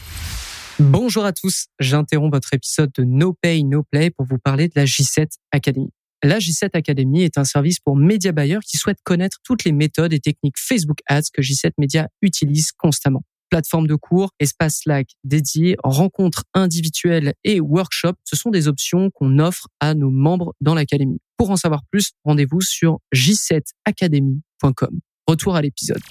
Bonjour 0.79 1.25
à 1.25 1.33
tous, 1.33 1.65
j'interromps 1.79 2.31
votre 2.31 2.53
épisode 2.53 2.91
de 2.95 3.03
No 3.03 3.33
Pay, 3.41 3.63
No 3.63 3.83
Play 3.91 4.11
pour 4.11 4.25
vous 4.25 4.37
parler 4.37 4.67
de 4.67 4.73
la 4.75 4.85
J7 4.85 5.27
Academy. 5.51 5.89
La 6.21 6.39
J7 6.39 6.71
Academy 6.73 7.23
est 7.23 7.37
un 7.37 7.45
service 7.45 7.79
pour 7.79 7.95
média 7.95 8.33
buyers 8.33 8.59
qui 8.65 8.75
souhaitent 8.75 9.01
connaître 9.03 9.37
toutes 9.43 9.63
les 9.63 9.71
méthodes 9.71 10.11
et 10.11 10.19
techniques 10.19 10.57
Facebook 10.57 10.99
Ads 11.07 11.29
que 11.33 11.41
J7 11.41 11.71
Media 11.77 12.09
utilise 12.21 12.73
constamment. 12.73 13.23
Plateforme 13.49 13.87
de 13.87 13.95
cours, 13.95 14.31
espace 14.37 14.81
Slack 14.81 15.07
dédié, 15.23 15.77
rencontres 15.81 16.43
individuelles 16.53 17.33
et 17.45 17.61
workshops, 17.61 18.17
ce 18.25 18.35
sont 18.35 18.49
des 18.49 18.67
options 18.67 19.09
qu'on 19.11 19.39
offre 19.39 19.69
à 19.79 19.93
nos 19.93 20.09
membres 20.09 20.53
dans 20.59 20.75
l'académie. 20.75 21.19
Pour 21.37 21.51
en 21.51 21.55
savoir 21.55 21.83
plus, 21.89 22.11
rendez-vous 22.25 22.59
sur 22.59 22.99
j7academy.com. 23.15 24.99
Retour 25.25 25.55
à 25.55 25.61
l'épisode. 25.61 26.01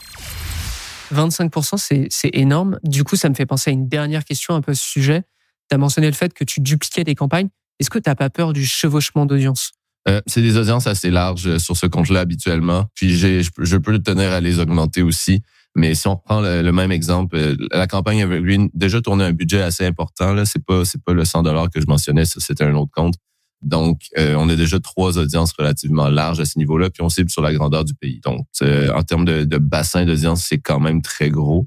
25%, 1.12 2.08
c'est 2.10 2.30
énorme. 2.32 2.78
Du 2.82 3.04
coup, 3.04 3.16
ça 3.16 3.28
me 3.28 3.34
fait 3.34 3.46
penser 3.46 3.70
à 3.70 3.72
une 3.74 3.88
dernière 3.88 4.24
question 4.24 4.54
un 4.54 4.62
peu 4.62 4.72
ce 4.72 4.84
sujet. 4.84 5.22
Tu 5.68 5.74
as 5.74 5.78
mentionné 5.78 6.06
le 6.06 6.14
fait 6.14 6.32
que 6.32 6.44
tu 6.44 6.60
dupliquais 6.60 7.04
des 7.04 7.14
campagnes. 7.14 7.48
Est-ce 7.78 7.90
que 7.90 7.98
tu 7.98 8.08
n'as 8.08 8.16
pas 8.16 8.30
peur 8.30 8.54
du 8.54 8.64
chevauchement 8.64 9.26
d'audience? 9.26 9.72
Euh, 10.08 10.20
c'est 10.26 10.42
des 10.42 10.56
audiences 10.56 10.86
assez 10.86 11.10
larges 11.10 11.58
sur 11.58 11.76
ce 11.76 11.86
compte-là 11.86 12.20
habituellement. 12.20 12.86
Puis 12.94 13.16
j'ai, 13.16 13.42
je 13.42 13.76
peux 13.76 13.98
tenir 13.98 14.32
à 14.32 14.40
les 14.40 14.58
augmenter 14.58 15.02
aussi. 15.02 15.42
Mais 15.78 15.94
si 15.94 16.08
on 16.08 16.16
prend 16.16 16.40
le, 16.40 16.72
même 16.72 16.90
exemple, 16.90 17.36
euh, 17.36 17.56
la 17.70 17.86
campagne 17.86 18.18
Evergreen 18.18 18.68
déjà 18.74 19.00
tournait 19.00 19.24
un 19.24 19.32
budget 19.32 19.62
assez 19.62 19.86
important. 19.86 20.32
Là, 20.32 20.44
c'est 20.44 20.64
pas 20.64 20.84
c'est 20.84 21.02
pas 21.02 21.12
le 21.12 21.24
100 21.24 21.44
dollars 21.44 21.70
que 21.70 21.80
je 21.80 21.86
mentionnais, 21.86 22.24
ça 22.24 22.40
c'était 22.40 22.64
un 22.64 22.74
autre 22.74 22.90
compte. 22.92 23.14
Donc, 23.62 24.02
euh, 24.16 24.34
on 24.36 24.48
a 24.48 24.56
déjà 24.56 24.78
trois 24.78 25.18
audiences 25.18 25.52
relativement 25.52 26.08
larges 26.08 26.40
à 26.40 26.44
ce 26.44 26.58
niveau-là, 26.58 26.90
puis 26.90 27.02
on 27.02 27.08
cible 27.08 27.30
sur 27.30 27.42
la 27.42 27.52
grandeur 27.52 27.84
du 27.84 27.94
pays. 27.94 28.20
Donc, 28.24 28.46
euh, 28.62 28.92
en 28.92 29.02
termes 29.02 29.24
de, 29.24 29.44
de 29.44 29.58
bassin 29.58 30.04
d'audience, 30.04 30.44
c'est 30.48 30.58
quand 30.58 30.78
même 30.78 31.02
très 31.02 31.28
gros. 31.28 31.66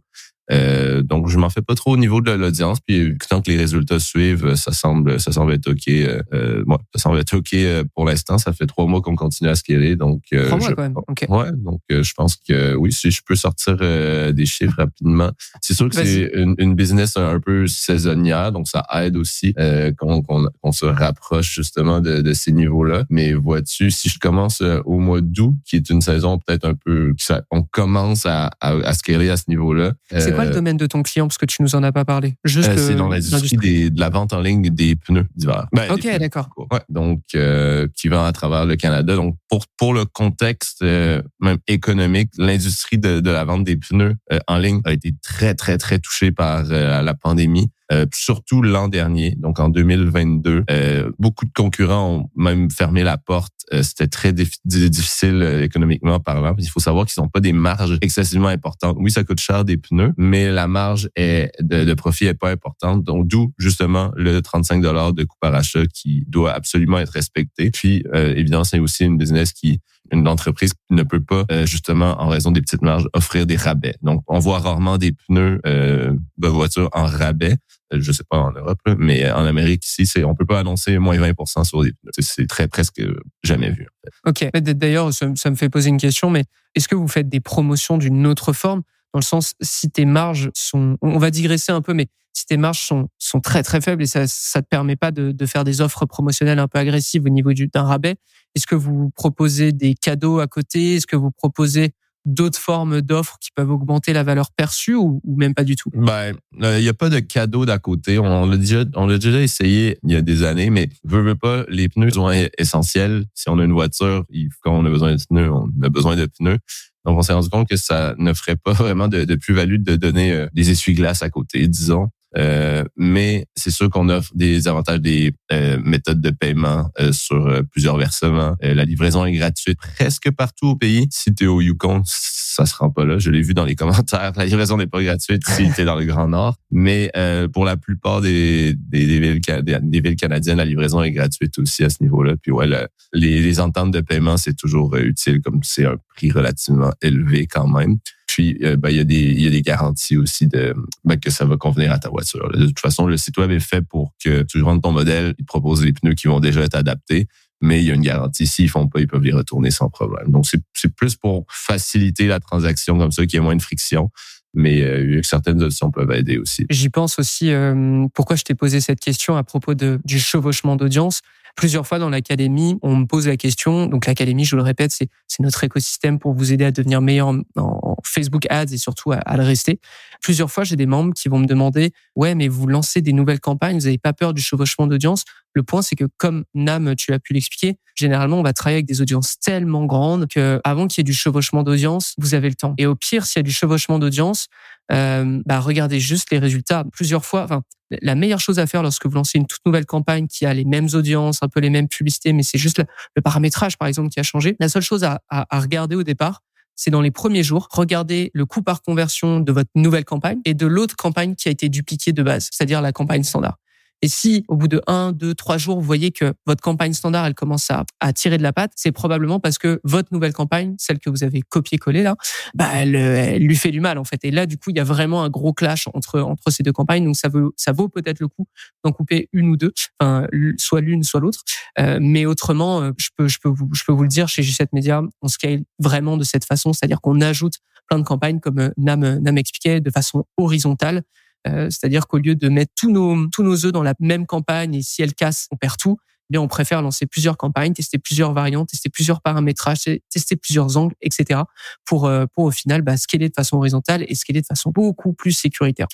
Euh, 0.51 1.01
donc, 1.01 1.29
je 1.29 1.37
m'en 1.37 1.49
fais 1.49 1.61
pas 1.61 1.75
trop 1.75 1.93
au 1.93 1.97
niveau 1.97 2.21
de 2.21 2.31
l'audience. 2.31 2.79
Puis, 2.79 3.17
tant 3.29 3.41
que 3.41 3.49
les 3.49 3.57
résultats 3.57 3.99
suivent, 3.99 4.55
ça 4.55 4.71
semble, 4.71 5.19
ça 5.19 5.31
semble 5.31 5.53
être 5.53 5.69
ok. 5.69 5.87
Euh, 5.87 6.21
euh 6.33 6.63
ça 6.95 7.03
semble 7.03 7.19
être 7.19 7.35
ok 7.35 7.53
euh, 7.53 7.83
pour 7.95 8.05
l'instant. 8.05 8.37
Ça 8.37 8.53
fait 8.53 8.65
trois 8.65 8.85
mois 8.85 9.01
qu'on 9.01 9.15
continue 9.15 9.49
à 9.49 9.55
scaler. 9.55 9.95
Donc, 9.95 10.23
trois 10.31 10.57
mois 10.57 10.73
quand 10.73 10.83
même. 10.83 10.97
Okay. 11.07 11.27
Ouais. 11.29 11.51
Donc, 11.55 11.81
je 11.89 12.13
pense 12.13 12.35
que 12.35 12.75
oui, 12.75 12.91
si 12.91 13.11
je 13.11 13.21
peux 13.25 13.35
sortir 13.35 13.77
des 13.77 14.45
chiffres 14.45 14.75
rapidement. 14.77 15.31
C'est 15.61 15.73
sûr 15.73 15.89
que 15.89 15.95
c'est 15.95 16.31
une, 16.33 16.55
une, 16.57 16.75
business 16.75 17.17
un, 17.17 17.39
peu 17.39 17.67
saisonnière, 17.67 18.51
donc 18.51 18.67
ça 18.67 18.85
aide 18.93 19.17
aussi 19.17 19.53
qu'on 19.97 20.21
qu'on 20.21 20.71
se 20.71 20.85
rapproche 20.85 21.53
justement 21.55 21.99
de, 21.99 22.21
de 22.21 22.33
ces 22.33 22.51
niveaux-là. 22.51 23.05
Mais 23.09 23.33
vois-tu, 23.33 23.91
si 23.91 24.09
je 24.09 24.19
commence 24.19 24.61
au 24.85 24.99
mois 24.99 25.21
d'août, 25.21 25.55
qui 25.65 25.75
est 25.75 25.89
une 25.89 26.01
saison 26.01 26.39
peut-être 26.39 26.65
un 26.65 26.73
peu, 26.73 27.13
on 27.51 27.63
commence 27.63 28.25
à, 28.25 28.51
à, 28.59 28.71
à 28.71 28.93
scaler 28.93 29.29
à 29.29 29.37
ce 29.37 29.43
niveau-là. 29.47 29.93
C'est 30.09 30.35
quoi 30.41 30.49
le 30.49 30.53
domaine 30.53 30.77
de 30.77 30.85
ton 30.85 31.03
client 31.03 31.27
parce 31.27 31.37
que 31.37 31.45
tu 31.45 31.61
nous 31.61 31.75
en 31.75 31.83
as 31.83 31.91
pas 31.91 32.05
parlé 32.05 32.35
Juste 32.43 32.69
euh, 32.69 32.77
c'est 32.77 32.95
dans 32.95 33.09
l'industrie 33.09 33.91
de 33.91 33.99
la 33.99 34.09
vente 34.09 34.33
en 34.33 34.41
ligne 34.41 34.69
des 34.69 34.95
pneus 34.95 35.25
d'hiver. 35.35 35.67
Ben, 35.73 35.91
ok, 35.91 36.07
d'accord. 36.19 36.49
Ouais, 36.71 36.81
donc 36.89 37.21
euh, 37.35 37.87
qui 37.95 38.07
vend 38.07 38.23
à 38.23 38.31
travers 38.31 38.65
le 38.65 38.75
Canada. 38.75 39.15
Donc 39.15 39.35
pour 39.49 39.65
pour 39.77 39.93
le 39.93 40.05
contexte 40.05 40.81
euh, 40.81 41.21
même 41.39 41.57
économique, 41.67 42.31
l'industrie 42.37 42.97
de, 42.97 43.19
de 43.19 43.31
la 43.31 43.43
vente 43.43 43.63
des 43.63 43.77
pneus 43.77 44.15
en 44.47 44.57
ligne 44.57 44.81
a 44.85 44.93
été 44.93 45.13
très 45.21 45.53
très 45.55 45.77
très 45.77 45.99
touchée 45.99 46.31
par 46.31 46.63
la 46.63 47.13
pandémie. 47.13 47.71
Euh, 47.91 48.05
surtout 48.13 48.61
l'an 48.61 48.87
dernier, 48.87 49.35
donc 49.35 49.59
en 49.59 49.67
2022. 49.67 50.63
Euh, 50.69 51.11
beaucoup 51.19 51.45
de 51.45 51.51
concurrents 51.53 52.09
ont 52.09 52.29
même 52.37 52.71
fermé 52.71 53.03
la 53.03 53.17
porte. 53.17 53.53
Euh, 53.73 53.83
c'était 53.83 54.07
très 54.07 54.33
difficile 54.33 55.61
économiquement 55.63 56.19
parlant. 56.19 56.55
Il 56.57 56.69
faut 56.69 56.79
savoir 56.79 57.05
qu'ils 57.05 57.21
n'ont 57.21 57.29
pas 57.29 57.39
des 57.39 57.53
marges 57.53 57.97
excessivement 58.01 58.47
importantes. 58.47 58.97
Oui, 58.99 59.11
ça 59.11 59.23
coûte 59.23 59.39
cher 59.39 59.65
des 59.65 59.77
pneus, 59.77 60.13
mais 60.17 60.51
la 60.51 60.67
marge 60.67 61.09
est 61.15 61.51
de, 61.61 61.85
de 61.85 61.93
profit 61.93 62.25
est 62.25 62.33
pas 62.33 62.51
importante. 62.51 63.03
Donc 63.03 63.27
d'où 63.27 63.53
justement 63.57 64.11
le 64.15 64.41
35 64.41 64.81
dollars 64.81 65.13
de 65.13 65.23
coût 65.23 65.37
par 65.39 65.55
achat 65.55 65.85
qui 65.87 66.25
doit 66.27 66.51
absolument 66.51 66.99
être 66.99 67.11
respecté. 67.11 67.71
Puis 67.71 68.03
évidemment, 68.13 68.63
c'est 68.63 68.79
aussi 68.79 69.05
une 69.05 69.17
business 69.17 69.53
qui 69.53 69.81
une 70.11 70.27
entreprise 70.27 70.73
ne 70.89 71.03
peut 71.03 71.21
pas, 71.21 71.45
euh, 71.51 71.65
justement, 71.65 72.21
en 72.21 72.27
raison 72.27 72.51
des 72.51 72.61
petites 72.61 72.81
marges, 72.81 73.07
offrir 73.13 73.45
des 73.45 73.55
rabais. 73.55 73.95
Donc, 74.01 74.23
on 74.27 74.39
voit 74.39 74.59
rarement 74.59 74.97
des 74.97 75.13
pneus 75.13 75.61
euh, 75.65 76.13
de 76.37 76.47
voiture 76.47 76.89
en 76.93 77.05
rabais. 77.05 77.55
Euh, 77.93 77.99
je 77.99 78.11
sais 78.11 78.23
pas 78.29 78.37
en 78.37 78.51
Europe, 78.51 78.79
mais 78.97 79.29
en 79.31 79.45
Amérique, 79.45 79.85
ici, 79.85 80.05
c'est, 80.05 80.23
on 80.23 80.35
peut 80.35 80.45
pas 80.45 80.59
annoncer 80.59 80.97
moins 80.97 81.17
20% 81.17 81.63
sur 81.63 81.83
des 81.83 81.93
pneus. 81.93 82.11
C'est 82.19 82.47
très 82.47 82.67
presque 82.67 83.01
jamais 83.43 83.71
vu. 83.71 83.87
Ok. 84.25 84.45
D'ailleurs, 84.53 85.13
ça 85.13 85.49
me 85.49 85.55
fait 85.55 85.69
poser 85.69 85.89
une 85.89 85.97
question, 85.97 86.29
mais 86.29 86.43
est-ce 86.75 86.87
que 86.87 86.95
vous 86.95 87.07
faites 87.07 87.29
des 87.29 87.39
promotions 87.39 87.97
d'une 87.97 88.27
autre 88.27 88.53
forme? 88.53 88.81
Dans 89.13 89.19
le 89.19 89.25
sens 89.25 89.55
si 89.61 89.89
tes 89.89 90.05
marges 90.05 90.51
sont, 90.53 90.97
on 91.01 91.17
va 91.17 91.31
digresser 91.31 91.73
un 91.73 91.81
peu, 91.81 91.93
mais 91.93 92.07
si 92.33 92.45
tes 92.45 92.57
marges 92.57 92.81
sont, 92.81 93.07
sont 93.17 93.39
très 93.39 93.63
très 93.63 93.81
faibles 93.81 94.03
et 94.03 94.07
ça 94.07 94.25
ça 94.27 94.61
te 94.61 94.67
permet 94.67 94.95
pas 94.95 95.11
de, 95.11 95.31
de 95.31 95.45
faire 95.45 95.63
des 95.63 95.81
offres 95.81 96.05
promotionnelles 96.05 96.59
un 96.59 96.67
peu 96.67 96.79
agressives 96.79 97.23
au 97.25 97.29
niveau 97.29 97.53
du 97.53 97.67
d'un 97.67 97.83
rabais, 97.83 98.15
est-ce 98.55 98.67
que 98.67 98.75
vous 98.75 99.11
proposez 99.11 99.71
des 99.71 99.95
cadeaux 99.95 100.39
à 100.39 100.47
côté? 100.47 100.95
Est-ce 100.95 101.07
que 101.07 101.15
vous 101.15 101.31
proposez 101.31 101.93
d'autres 102.25 102.59
formes 102.59 103.01
d'offres 103.01 103.37
qui 103.41 103.49
peuvent 103.55 103.71
augmenter 103.71 104.13
la 104.13 104.23
valeur 104.23 104.51
perçue 104.51 104.95
ou, 104.95 105.21
ou 105.23 105.35
même 105.37 105.53
pas 105.53 105.63
du 105.63 105.75
tout? 105.75 105.89
Ben, 105.93 106.35
il 106.59 106.81
n'y 106.81 106.89
a 106.89 106.93
pas 106.93 107.09
de 107.09 107.19
cadeaux 107.19 107.65
d'à 107.65 107.79
côté. 107.79 108.19
On 108.19 108.45
l'a 108.45 108.57
déjà, 108.57 108.83
on 108.95 109.07
l'a 109.07 109.17
déjà 109.17 109.41
essayé 109.41 109.97
il 110.03 110.11
y 110.11 110.15
a 110.15 110.21
des 110.21 110.43
années, 110.43 110.69
mais 110.69 110.89
veut, 111.03 111.21
veut 111.21 111.35
pas, 111.35 111.65
les 111.67 111.89
pneus 111.89 112.11
sont 112.11 112.31
essentiels. 112.57 113.25
Si 113.33 113.49
on 113.49 113.57
a 113.59 113.63
une 113.63 113.73
voiture, 113.73 114.25
quand 114.61 114.71
on 114.71 114.85
a 114.85 114.89
besoin 114.89 115.15
de 115.15 115.21
pneus, 115.29 115.51
on 115.51 115.69
a 115.81 115.89
besoin 115.89 116.15
de 116.15 116.25
pneus. 116.25 116.59
Donc, 117.05 117.17
on 117.17 117.21
s'est 117.23 117.33
rendu 117.33 117.49
compte 117.49 117.67
que 117.67 117.77
ça 117.77 118.13
ne 118.17 118.33
ferait 118.33 118.55
pas 118.55 118.73
vraiment 118.73 119.07
de, 119.07 119.23
de 119.23 119.35
plus-value 119.35 119.77
de 119.81 119.95
donner 119.95 120.31
euh, 120.31 120.47
des 120.53 120.69
essuie-glaces 120.69 121.23
à 121.23 121.29
côté, 121.29 121.67
disons. 121.67 122.09
Euh, 122.37 122.83
mais 122.95 123.45
c'est 123.55 123.71
sûr 123.71 123.89
qu'on 123.89 124.07
offre 124.09 124.31
des 124.35 124.67
avantages 124.67 125.01
des 125.01 125.33
euh, 125.51 125.77
méthodes 125.83 126.21
de 126.21 126.29
paiement 126.29 126.89
euh, 126.99 127.11
sur 127.11 127.61
plusieurs 127.71 127.97
versements. 127.97 128.55
la 128.61 128.85
livraison 128.85 129.25
est 129.25 129.33
gratuite 129.33 129.77
presque 129.97 130.31
partout 130.31 130.67
au 130.67 130.75
pays. 130.75 131.07
Si 131.11 131.33
tu 131.33 131.45
es 131.45 131.47
au 131.47 131.61
Yukon, 131.61 132.01
ça 132.05 132.65
se 132.65 132.75
rend 132.75 132.89
pas 132.89 133.05
là. 133.05 133.19
Je 133.19 133.29
l'ai 133.31 133.41
vu 133.41 133.53
dans 133.53 133.65
les 133.65 133.75
commentaires. 133.81 134.31
La 134.35 134.45
livraison 134.45 134.77
n'est 134.77 134.87
pas 134.87 135.03
gratuite 135.03 135.43
si 135.47 135.69
tu 135.71 135.81
es 135.81 135.85
dans 135.85 135.95
le 135.95 136.05
Grand 136.05 136.27
Nord. 136.27 136.55
Mais 136.71 137.11
pour 137.53 137.65
la 137.65 137.77
plupart 137.77 138.21
des, 138.21 138.73
des, 138.75 139.05
des, 139.05 139.19
villes, 139.19 139.41
des, 139.63 140.01
villes 140.01 140.15
canadiennes, 140.15 140.57
la 140.57 140.65
livraison 140.65 141.01
est 141.03 141.11
gratuite 141.11 141.57
aussi 141.59 141.83
à 141.83 141.89
ce 141.89 141.97
niveau-là. 142.01 142.35
Puis 142.41 142.51
ouais, 142.51 142.67
les, 143.13 143.41
les 143.41 143.59
ententes 143.59 143.91
de 143.91 144.01
paiement, 144.01 144.37
c'est 144.37 144.55
toujours 144.55 144.95
utile 144.95 145.41
comme 145.41 145.59
c'est 145.63 145.85
un 145.85 145.97
prix 146.15 146.31
relativement 146.31 146.91
élevé 147.01 147.47
quand 147.47 147.67
même. 147.67 147.97
Puis, 148.31 148.57
euh, 148.63 148.77
ben, 148.77 148.89
il, 148.89 148.95
y 148.95 148.99
a 149.01 149.49
des, 149.49 149.61
garanties 149.61 150.15
aussi 150.15 150.47
ben, 150.47 151.19
que 151.19 151.29
ça 151.29 151.43
va 151.43 151.57
convenir 151.57 151.91
à 151.91 151.99
ta 151.99 152.07
voiture. 152.07 152.49
De 152.53 152.67
toute 152.67 152.79
façon, 152.79 153.05
le 153.05 153.17
site 153.17 153.37
web 153.37 153.51
est 153.51 153.59
fait 153.59 153.81
pour 153.81 154.13
que 154.23 154.43
tu 154.43 154.61
rentres 154.61 154.83
ton 154.83 154.93
modèle, 154.93 155.35
il 155.37 155.43
propose 155.43 155.83
les 155.83 155.91
pneus 155.91 156.13
qui 156.13 156.27
vont 156.27 156.39
déjà 156.39 156.61
être 156.61 156.75
adaptés, 156.75 157.27
mais 157.59 157.81
il 157.81 157.87
y 157.87 157.91
a 157.91 157.93
une 157.93 158.01
garantie. 158.01 158.47
S'ils 158.47 158.69
font 158.69 158.87
pas, 158.87 159.01
ils 159.01 159.07
peuvent 159.07 159.21
les 159.21 159.33
retourner 159.33 159.69
sans 159.69 159.89
problème. 159.89 160.31
Donc, 160.31 160.45
c'est 160.45 160.95
plus 160.95 161.17
pour 161.17 161.45
faciliter 161.49 162.27
la 162.27 162.39
transaction 162.39 162.97
comme 162.97 163.11
ça, 163.11 163.25
qu'il 163.25 163.33
y 163.33 163.37
ait 163.37 163.43
moins 163.43 163.57
de 163.57 163.61
friction 163.61 164.09
mais 164.53 164.81
euh, 164.81 165.21
certaines 165.23 165.63
options 165.63 165.91
peuvent 165.91 166.11
aider 166.11 166.37
aussi. 166.37 166.65
J'y 166.69 166.89
pense 166.89 167.19
aussi, 167.19 167.51
euh, 167.51 168.05
pourquoi 168.13 168.35
je 168.35 168.43
t'ai 168.43 168.53
posé 168.53 168.81
cette 168.81 168.99
question 168.99 169.37
à 169.37 169.43
propos 169.43 169.73
du 169.73 170.19
chevauchement 170.19 170.75
d'audience. 170.75 171.21
Plusieurs 171.55 171.85
fois 171.85 171.99
dans 171.99 172.09
l'académie, 172.09 172.77
on 172.81 172.95
me 172.95 173.05
pose 173.05 173.27
la 173.27 173.37
question. 173.37 173.87
Donc 173.87 174.05
l'académie, 174.05 174.45
je 174.45 174.55
le 174.55 174.61
répète, 174.61 174.91
c'est 174.91 175.09
notre 175.39 175.63
écosystème 175.63 176.19
pour 176.19 176.33
vous 176.33 176.53
aider 176.53 176.65
à 176.65 176.71
devenir 176.71 177.01
meilleur 177.01 177.27
en, 177.27 177.95
Facebook 178.03 178.45
Ads 178.49 178.73
et 178.73 178.77
surtout 178.77 179.11
à, 179.11 179.37
le 179.37 179.43
rester. 179.43 179.79
Plusieurs 180.21 180.51
fois, 180.51 180.63
j'ai 180.63 180.75
des 180.75 180.85
membres 180.85 181.13
qui 181.13 181.29
vont 181.29 181.39
me 181.39 181.45
demander, 181.45 181.91
ouais, 182.15 182.35
mais 182.35 182.47
vous 182.47 182.67
lancez 182.67 183.01
des 183.01 183.13
nouvelles 183.13 183.39
campagnes, 183.39 183.77
vous 183.77 183.85
n'avez 183.85 183.97
pas 183.97 184.13
peur 184.13 184.33
du 184.33 184.41
chevauchement 184.41 184.87
d'audience? 184.87 185.23
Le 185.53 185.63
point, 185.63 185.81
c'est 185.81 185.95
que 185.95 186.05
comme 186.17 186.45
Nam, 186.53 186.95
tu 186.95 187.13
as 187.13 187.19
pu 187.19 187.33
l'expliquer, 187.33 187.77
généralement, 187.95 188.39
on 188.39 188.43
va 188.43 188.53
travailler 188.53 188.77
avec 188.77 188.87
des 188.87 189.01
audiences 189.01 189.37
tellement 189.39 189.85
grandes 189.85 190.27
que 190.27 190.59
avant 190.63 190.87
qu'il 190.87 190.99
y 190.99 191.01
ait 191.01 191.03
du 191.03 191.13
chevauchement 191.13 191.63
d'audience, 191.63 192.13
vous 192.17 192.33
avez 192.33 192.49
le 192.49 192.55
temps. 192.55 192.73
Et 192.77 192.85
au 192.85 192.95
pire, 192.95 193.25
s'il 193.25 193.39
y 193.39 193.41
a 193.41 193.43
du 193.43 193.51
chevauchement 193.51 193.99
d'audience, 193.99 194.47
euh, 194.91 195.41
bah 195.45 195.59
regardez 195.59 195.99
juste 195.99 196.31
les 196.31 196.39
résultats. 196.39 196.85
Plusieurs 196.91 197.25
fois, 197.25 197.43
enfin, 197.43 197.61
la 198.01 198.15
meilleure 198.15 198.39
chose 198.39 198.59
à 198.59 198.67
faire 198.67 198.83
lorsque 198.83 199.05
vous 199.05 199.15
lancez 199.15 199.37
une 199.37 199.47
toute 199.47 199.65
nouvelle 199.65 199.85
campagne 199.85 200.27
qui 200.27 200.45
a 200.45 200.53
les 200.53 200.65
mêmes 200.65 200.87
audiences, 200.93 201.39
un 201.41 201.47
peu 201.47 201.59
les 201.59 201.69
mêmes 201.69 201.87
publicités, 201.87 202.33
mais 202.33 202.43
c'est 202.43 202.57
juste 202.57 202.79
le, 202.79 203.21
paramétrage, 203.21 203.77
par 203.77 203.87
exemple, 203.87 204.09
qui 204.09 204.19
a 204.19 204.23
changé. 204.23 204.55
La 204.59 204.69
seule 204.69 204.81
chose 204.81 205.03
à, 205.03 205.21
à, 205.29 205.59
regarder 205.59 205.95
au 205.95 206.03
départ, 206.03 206.41
c'est 206.75 206.91
dans 206.91 207.01
les 207.01 207.11
premiers 207.11 207.43
jours, 207.43 207.67
regardez 207.71 208.31
le 208.33 208.45
coût 208.45 208.63
par 208.63 208.81
conversion 208.81 209.39
de 209.39 209.51
votre 209.51 209.69
nouvelle 209.75 210.05
campagne 210.05 210.39
et 210.45 210.53
de 210.53 210.65
l'autre 210.65 210.95
campagne 210.95 211.35
qui 211.35 211.47
a 211.47 211.51
été 211.51 211.69
dupliquée 211.69 212.13
de 212.13 212.23
base, 212.23 212.49
c'est-à-dire 212.51 212.81
la 212.81 212.91
campagne 212.91 213.23
standard. 213.23 213.57
Et 214.01 214.07
si 214.07 214.43
au 214.47 214.55
bout 214.55 214.67
de 214.67 214.81
un, 214.87 215.11
deux, 215.11 215.35
trois 215.35 215.57
jours, 215.57 215.79
vous 215.79 215.85
voyez 215.85 216.11
que 216.11 216.33
votre 216.45 216.61
campagne 216.61 216.93
standard, 216.93 217.25
elle 217.25 217.35
commence 217.35 217.69
à, 217.69 217.85
à 217.99 218.13
tirer 218.13 218.37
de 218.37 218.43
la 218.43 218.53
patte, 218.53 218.71
c'est 218.75 218.91
probablement 218.91 219.39
parce 219.39 219.57
que 219.57 219.79
votre 219.83 220.09
nouvelle 220.11 220.33
campagne, 220.33 220.75
celle 220.77 220.99
que 220.99 221.09
vous 221.09 221.23
avez 221.23 221.41
copié-collée 221.41 222.03
là, 222.03 222.15
bah, 222.55 222.69
elle, 222.73 222.95
elle, 222.95 223.43
lui 223.43 223.55
fait 223.55 223.71
du 223.71 223.79
mal 223.79 223.97
en 223.97 224.03
fait. 224.03 224.23
Et 224.23 224.31
là, 224.31 224.45
du 224.45 224.57
coup, 224.57 224.71
il 224.71 224.77
y 224.77 224.79
a 224.79 224.83
vraiment 224.83 225.23
un 225.23 225.29
gros 225.29 225.53
clash 225.53 225.87
entre 225.93 226.19
entre 226.21 226.49
ces 226.49 226.63
deux 226.63 226.71
campagnes. 226.71 227.05
Donc 227.05 227.15
ça 227.15 227.29
vaut 227.29 227.53
ça 227.57 227.71
vaut 227.71 227.89
peut-être 227.89 228.19
le 228.19 228.27
coup 228.27 228.47
d'en 228.83 228.91
couper 228.91 229.29
une 229.33 229.49
ou 229.49 229.57
deux, 229.57 229.73
enfin 229.99 230.27
soit 230.57 230.81
l'une, 230.81 231.03
soit 231.03 231.19
l'autre. 231.19 231.43
Euh, 231.79 231.99
mais 232.01 232.25
autrement, 232.25 232.81
euh, 232.81 232.91
je 232.97 233.09
peux 233.15 233.27
je 233.27 233.39
peux 233.39 233.49
vous 233.49 233.69
je 233.73 233.83
peux 233.85 233.93
vous 233.93 234.03
le 234.03 234.09
dire, 234.09 234.27
chez 234.27 234.41
G7 234.41 234.67
Media, 234.73 235.01
on 235.21 235.27
scale 235.27 235.63
vraiment 235.79 236.17
de 236.17 236.23
cette 236.23 236.45
façon, 236.45 236.73
c'est-à-dire 236.73 237.01
qu'on 237.01 237.21
ajoute 237.21 237.55
plein 237.87 237.99
de 237.99 238.03
campagnes 238.03 238.39
comme 238.39 238.59
euh, 238.59 238.69
Nam 238.77 239.19
Nam 239.19 239.37
expliquait 239.37 239.79
de 239.79 239.89
façon 239.89 240.25
horizontale 240.37 241.03
euh, 241.47 241.69
c'est-à-dire 241.69 242.07
qu'au 242.07 242.17
lieu 242.17 242.35
de 242.35 242.49
mettre 242.49 242.73
tous 242.75 242.91
nos 242.91 243.27
tous 243.27 243.43
nos 243.43 243.65
œufs 243.65 243.71
dans 243.71 243.83
la 243.83 243.93
même 243.99 244.25
campagne 244.25 244.75
et 244.75 244.81
si 244.81 245.01
elle 245.01 245.13
casse, 245.13 245.47
on 245.51 245.57
perd 245.57 245.77
tout. 245.77 245.97
Eh 246.31 246.31
bien, 246.31 246.41
on 246.41 246.47
préfère 246.47 246.81
lancer 246.81 247.07
plusieurs 247.07 247.35
campagnes, 247.35 247.73
tester 247.73 247.97
plusieurs 247.97 248.31
variantes, 248.31 248.69
tester 248.69 248.89
plusieurs 248.89 249.21
paramétrages, 249.21 249.79
tester 250.09 250.37
plusieurs 250.37 250.77
angles, 250.77 250.95
etc. 251.01 251.41
pour 251.83 252.05
euh, 252.05 252.25
pour 252.33 252.45
au 252.45 252.51
final 252.51 252.83
bah, 252.83 252.95
scaler 252.95 253.27
de 253.27 253.33
façon 253.35 253.57
horizontale 253.57 254.05
et 254.07 254.15
scaler 254.15 254.39
de 254.39 254.45
façon 254.45 254.71
beaucoup 254.71 255.11
plus 255.11 255.33
sécuritaire. 255.33 255.87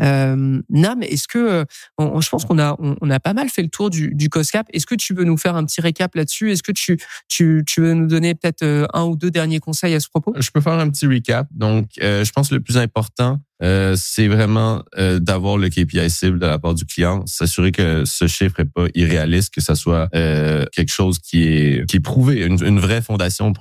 Euh, 0.00 0.62
Nam, 0.70 1.02
est-ce 1.02 1.26
que 1.26 1.38
euh, 1.38 1.64
je 1.98 2.28
pense 2.28 2.44
qu'on 2.44 2.60
a 2.60 2.76
on, 2.78 3.10
a 3.10 3.20
pas 3.20 3.34
mal 3.34 3.48
fait 3.48 3.62
le 3.62 3.68
tour 3.68 3.90
du, 3.90 4.14
du 4.14 4.28
COSCAP. 4.28 4.68
Est-ce 4.72 4.86
que 4.86 4.94
tu 4.94 5.14
veux 5.14 5.24
nous 5.24 5.36
faire 5.36 5.56
un 5.56 5.64
petit 5.64 5.80
récap 5.80 6.14
là-dessus? 6.14 6.52
Est-ce 6.52 6.62
que 6.62 6.72
tu, 6.72 6.98
tu 7.28 7.64
tu 7.66 7.80
veux 7.80 7.94
nous 7.94 8.06
donner 8.06 8.34
peut-être 8.34 8.88
un 8.94 9.02
ou 9.02 9.16
deux 9.16 9.30
derniers 9.32 9.58
conseils 9.58 9.94
à 9.94 10.00
ce 10.00 10.08
propos? 10.08 10.32
Je 10.38 10.50
peux 10.50 10.60
faire 10.60 10.74
un 10.74 10.88
petit 10.90 11.06
recap. 11.06 11.48
Donc, 11.50 11.86
je 11.98 12.30
pense 12.30 12.50
que 12.50 12.54
le 12.54 12.60
plus 12.60 12.78
important, 12.78 13.40
euh, 13.62 13.94
c'est 13.96 14.28
vraiment 14.28 14.82
euh, 14.98 15.20
d'avoir 15.20 15.56
le 15.56 15.68
KPI 15.68 16.10
cible 16.10 16.38
de 16.38 16.46
la 16.46 16.58
part 16.58 16.74
du 16.74 16.84
client, 16.84 17.24
s'assurer 17.26 17.70
que 17.70 18.04
ce 18.04 18.26
chiffre 18.26 18.60
est 18.60 18.64
pas 18.64 18.86
irréaliste, 18.94 19.54
que 19.54 19.60
ça 19.60 19.74
soit 19.74 20.08
euh, 20.14 20.64
quelque 20.72 20.92
chose 20.92 21.18
qui 21.18 21.44
est 21.44 21.88
qui 21.88 21.96
est 21.96 22.00
prouvé, 22.00 22.44
une, 22.44 22.80
vraie 22.80 23.02
fondation 23.02 23.52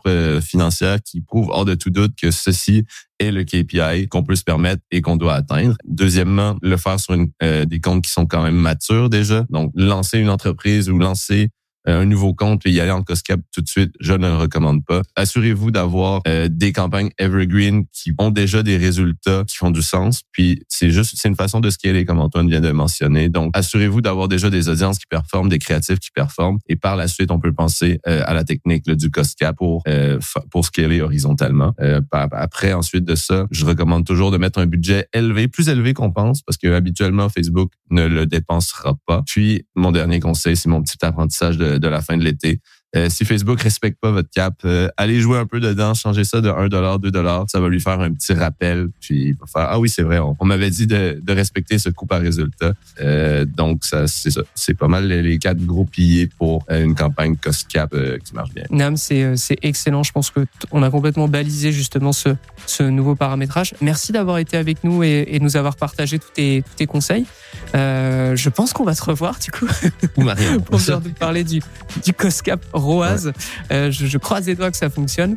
financière 0.42 0.98
qui 1.04 1.22
prouve 1.22 1.50
hors 1.50 1.66
de 1.66 1.76
tout 1.76 1.90
doute 1.90 2.14
que 2.20 2.32
ceci 2.32 2.86
est 3.20 3.32
le 3.32 3.44
KPI 3.44 4.08
qu'on 4.08 4.24
peut 4.24 4.36
se 4.36 4.44
permettre 4.44 4.82
et 4.90 5.02
qu'on 5.02 5.16
doit 5.16 5.36
atteindre. 5.36 5.76
Deuxièmement, 5.86 6.58
le 6.62 6.78
faire 6.78 7.00
sur 7.00 7.14
une, 7.14 7.30
des 7.66 7.80
comptes 7.80 8.04
qui 8.04 8.12
sont 8.12 8.26
quand 8.26 8.42
même 8.42 8.56
matures 8.56 9.10
déjà. 9.10 9.46
Donc, 9.50 9.72
lancer 9.76 10.18
une 10.18 10.30
entreprise 10.30 10.90
ou 10.90 10.98
lancer 10.98 11.44
euh, 11.44 11.61
un 11.86 12.06
nouveau 12.06 12.34
compte 12.34 12.65
et 12.65 12.72
y 12.72 12.80
aller 12.80 12.91
en 12.91 13.04
COSCAP 13.04 13.41
tout 13.54 13.62
de 13.62 13.67
suite, 13.67 13.94
je 14.00 14.13
ne 14.13 14.28
le 14.28 14.36
recommande 14.36 14.86
pas. 14.86 15.02
Assurez-vous 15.15 15.72
d'avoir 15.72 16.22
euh, 16.28 16.48
des 16.50 16.72
campagnes 16.72 17.10
evergreen 17.17 17.86
qui 17.91 18.13
ont 18.17 18.30
déjà 18.30 18.63
des 18.63 18.78
résultats 18.78 19.44
qui 19.48 19.56
font 19.58 19.72
du 19.72 19.82
sens. 19.82 20.22
Puis 20.32 20.63
c'est 20.67 20.91
juste, 20.91 21.13
c'est 21.15 21.28
une 21.28 21.36
façon 21.36 21.60
de 21.60 21.70
scaler 21.70 22.06
comme 22.06 22.20
Antoine 22.20 22.50
vient 22.50 22.62
de 22.62 22.72
mentionner. 22.72 23.30
Donc 23.30 23.52
assurez-vous 23.56 24.02
d'avoir 24.02 24.28
déjà 24.28 24.50
des 24.50 24.70
audiences 24.70 25.00
qui 25.00 25.08
performent, 25.08 25.50
des 25.50 25.60
créatifs 25.60 26.00
qui 26.00 26.12
performent. 26.12 26.60
Et 26.67 26.76
par 26.76 26.96
la 26.96 27.08
suite, 27.08 27.32
on 27.32 27.39
peut 27.39 27.54
penser 27.54 28.00
euh, 28.08 28.24
à 28.26 28.34
la 28.34 28.44
technique 28.44 28.89
du 28.89 29.10
COSCAP 29.10 29.58
pour 29.58 29.84
pour 30.50 30.65
scaler 30.65 31.02
horizontalement. 31.02 31.74
après, 32.12 32.74
ensuite 32.74 33.06
de 33.06 33.15
ça, 33.15 33.48
je 33.52 33.65
recommande 33.65 34.06
toujours 34.06 34.32
de 34.32 34.38
mettre 34.38 34.60
un 34.60 34.65
budget 34.65 35.08
élevé, 35.13 35.48
plus 35.48 35.70
élevé 35.70 35.94
qu'on 35.94 36.12
pense, 36.12 36.41
parce 36.41 36.58
que 36.58 36.74
habituellement 36.74 37.30
Facebook 37.30 37.72
ne 37.89 38.08
le 38.08 38.26
dépensera 38.26 38.96
pas. 39.06 39.24
Puis 39.26 39.65
mon 39.76 39.91
dernier 39.91 40.20
conseil, 40.20 40.56
c'est 40.56 40.70
mon 40.70 40.82
petit 40.82 40.98
apprentissage 41.02 41.58
de 41.58 41.70
de, 41.79 41.88
la 41.88 42.01
fin 42.01 42.17
de 42.17 42.23
l'été. 42.23 42.60
Euh, 42.95 43.08
si 43.10 43.23
Facebook 43.23 43.62
respecte 43.62 43.99
pas 44.01 44.12
votre 44.12 44.30
cap, 44.30 44.54
euh, 44.65 44.89
allez 44.97 45.21
jouer 45.21 45.38
un 45.38 45.45
peu 45.45 45.62
dedans, 45.62 45.93
changez 45.93 46.25
ça 46.25 46.41
de 46.41 46.49
1 46.49 46.67
dollar, 46.67 46.99
2 46.99 47.10
dollars, 47.10 47.45
ça 47.47 47.62
va 47.62 47.69
lui 47.69 47.80
faire 47.80 48.01
un 48.01 48.12
petit 48.12 48.34
rappel, 48.34 48.89
puis 48.99 49.30
il 49.30 49.34
va 49.36 49.45
faire 49.47 49.67
ah 49.69 49.80
oui 49.80 49.88
c'est 49.88 50.01
vrai, 50.01 50.19
on, 50.19 50.45
m'avait 50.45 50.69
dit 50.69 50.88
de, 50.88 51.21
respecter 51.30 51.80
ce 51.80 51.89
coup 51.89 52.06
par 52.06 52.19
résultat. 52.19 52.73
Euh, 52.99 53.45
donc 53.45 53.86
ça 53.86 54.08
c'est 54.08 54.32
ça, 54.32 54.41
c'est 54.56 54.73
pas 54.73 54.89
mal 54.89 55.08
les, 55.08 55.39
quatre 55.39 55.65
gros 55.65 55.86
piliers 55.86 56.27
pour 56.27 56.65
une 56.69 56.93
campagne 56.93 57.38
cost 57.38 57.67
cap 57.69 57.95
qui 58.25 58.34
marche 58.34 58.54
bien. 58.54 58.65
Nam 58.69 58.97
c'est 58.97 59.38
c'est 59.38 59.58
excellent, 59.62 60.04
je 60.04 60.12
pense 60.12 60.30
que 60.30 60.45
on 60.71 60.84
a 60.84 60.89
complètement 60.89 61.30
balisé 61.30 61.71
justement 61.71 62.12
ce 62.12 62.30
ce 62.65 62.84
nouveau 62.84 63.15
paramétrage. 63.15 63.73
Merci 63.80 64.12
d'avoir 64.12 64.38
été 64.39 64.58
avec 64.58 64.84
nous 64.84 65.04
et, 65.04 65.25
et 65.30 65.39
nous 65.39 65.56
avoir 65.56 65.77
partagé 65.77 66.19
tous 66.19 66.32
tes 66.32 66.63
tous 66.63 66.75
tes 66.75 66.88
conseils. 66.88 67.25
je 67.73 68.49
pense 68.49 68.73
qu'on 68.73 68.84
va 68.84 68.95
se 68.95 69.04
revoir 69.04 69.39
du 69.39 69.51
coup 69.51 69.67
pour 70.13 70.25
nous 70.25 71.13
parler 71.17 71.45
du 71.45 71.62
du 72.04 72.13
cost 72.13 72.41
cap 72.41 72.62
ROAS. 72.82 73.32
Euh, 73.72 73.91
je, 73.91 74.06
je, 74.06 74.17
croise 74.17 74.48
les 74.48 74.56
doigts 74.56 74.72
que 74.72 74.78
ça 74.78 74.89
fonctionne. 74.89 75.36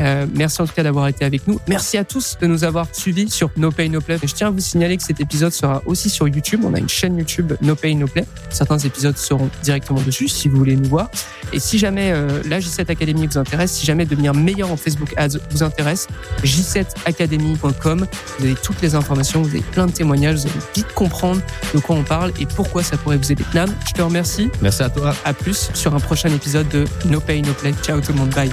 Euh, 0.00 0.26
merci 0.34 0.62
en 0.62 0.66
tout 0.66 0.74
cas 0.74 0.82
d'avoir 0.82 1.08
été 1.08 1.24
avec 1.24 1.46
nous. 1.46 1.58
Merci 1.68 1.96
à 1.98 2.04
tous 2.04 2.36
de 2.40 2.46
nous 2.46 2.64
avoir 2.64 2.86
suivis 2.92 3.30
sur 3.30 3.50
No 3.56 3.70
Pay 3.70 3.88
No 3.88 4.00
Play. 4.00 4.18
Je 4.22 4.34
tiens 4.34 4.48
à 4.48 4.50
vous 4.50 4.60
signaler 4.60 4.96
que 4.96 5.02
cet 5.02 5.20
épisode 5.20 5.52
sera 5.52 5.82
aussi 5.86 6.10
sur 6.10 6.28
YouTube. 6.28 6.60
On 6.64 6.74
a 6.74 6.78
une 6.78 6.88
chaîne 6.88 7.16
YouTube 7.16 7.52
No 7.60 7.74
Pay 7.74 7.94
No 7.94 8.06
Play. 8.06 8.24
Certains 8.50 8.78
épisodes 8.78 9.16
seront 9.16 9.50
directement 9.62 10.00
dessus 10.00 10.28
si 10.28 10.48
vous 10.48 10.56
voulez 10.56 10.76
nous 10.76 10.88
voir. 10.88 11.10
Et 11.52 11.60
si 11.60 11.78
jamais 11.78 12.12
euh, 12.12 12.42
la 12.48 12.60
J7 12.60 12.90
Academy 12.90 13.26
vous 13.26 13.38
intéresse, 13.38 13.72
si 13.72 13.86
jamais 13.86 14.06
devenir 14.06 14.34
meilleur 14.34 14.70
en 14.70 14.76
Facebook 14.76 15.12
Ads 15.16 15.38
vous 15.50 15.62
intéresse, 15.62 16.06
j7academy.com. 16.44 18.06
Vous 18.38 18.44
avez 18.44 18.54
toutes 18.54 18.80
les 18.82 18.94
informations, 18.94 19.42
vous 19.42 19.50
avez 19.50 19.60
plein 19.60 19.86
de 19.86 19.92
témoignages, 19.92 20.36
vous 20.36 20.48
allez 20.48 20.60
vite 20.74 20.92
comprendre 20.94 21.40
de 21.74 21.78
quoi 21.80 21.96
on 21.96 22.02
parle 22.02 22.32
et 22.40 22.46
pourquoi 22.46 22.82
ça 22.82 22.96
pourrait 22.96 23.16
vous 23.16 23.32
aider. 23.32 23.44
Nam, 23.54 23.70
je 23.86 23.92
te 23.92 24.02
remercie. 24.02 24.50
Merci 24.62 24.82
à 24.82 24.90
toi. 24.90 25.14
À 25.24 25.34
plus 25.34 25.70
sur 25.74 25.94
un 25.94 26.00
prochain 26.00 26.30
épisode 26.30 26.79
de 26.84 27.08
No 27.08 27.20
Pay 27.20 27.42
No 27.42 27.52
Play. 27.54 27.74
Ciao 27.82 28.00
tout 28.00 28.12
le 28.12 28.18
monde. 28.18 28.34
Bye. 28.34 28.48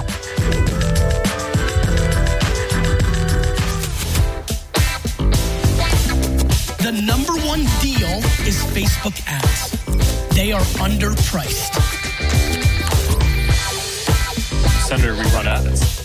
The 6.78 6.92
number 7.04 7.34
one 7.46 7.64
deal 7.80 8.18
is 8.46 8.62
Facebook 8.74 9.20
ads. 9.26 9.70
They 10.34 10.52
are 10.52 10.64
underpriced. 10.80 11.74
Senator, 14.86 15.14
we 15.14 15.22
run 15.34 15.46
ads. 15.46 15.97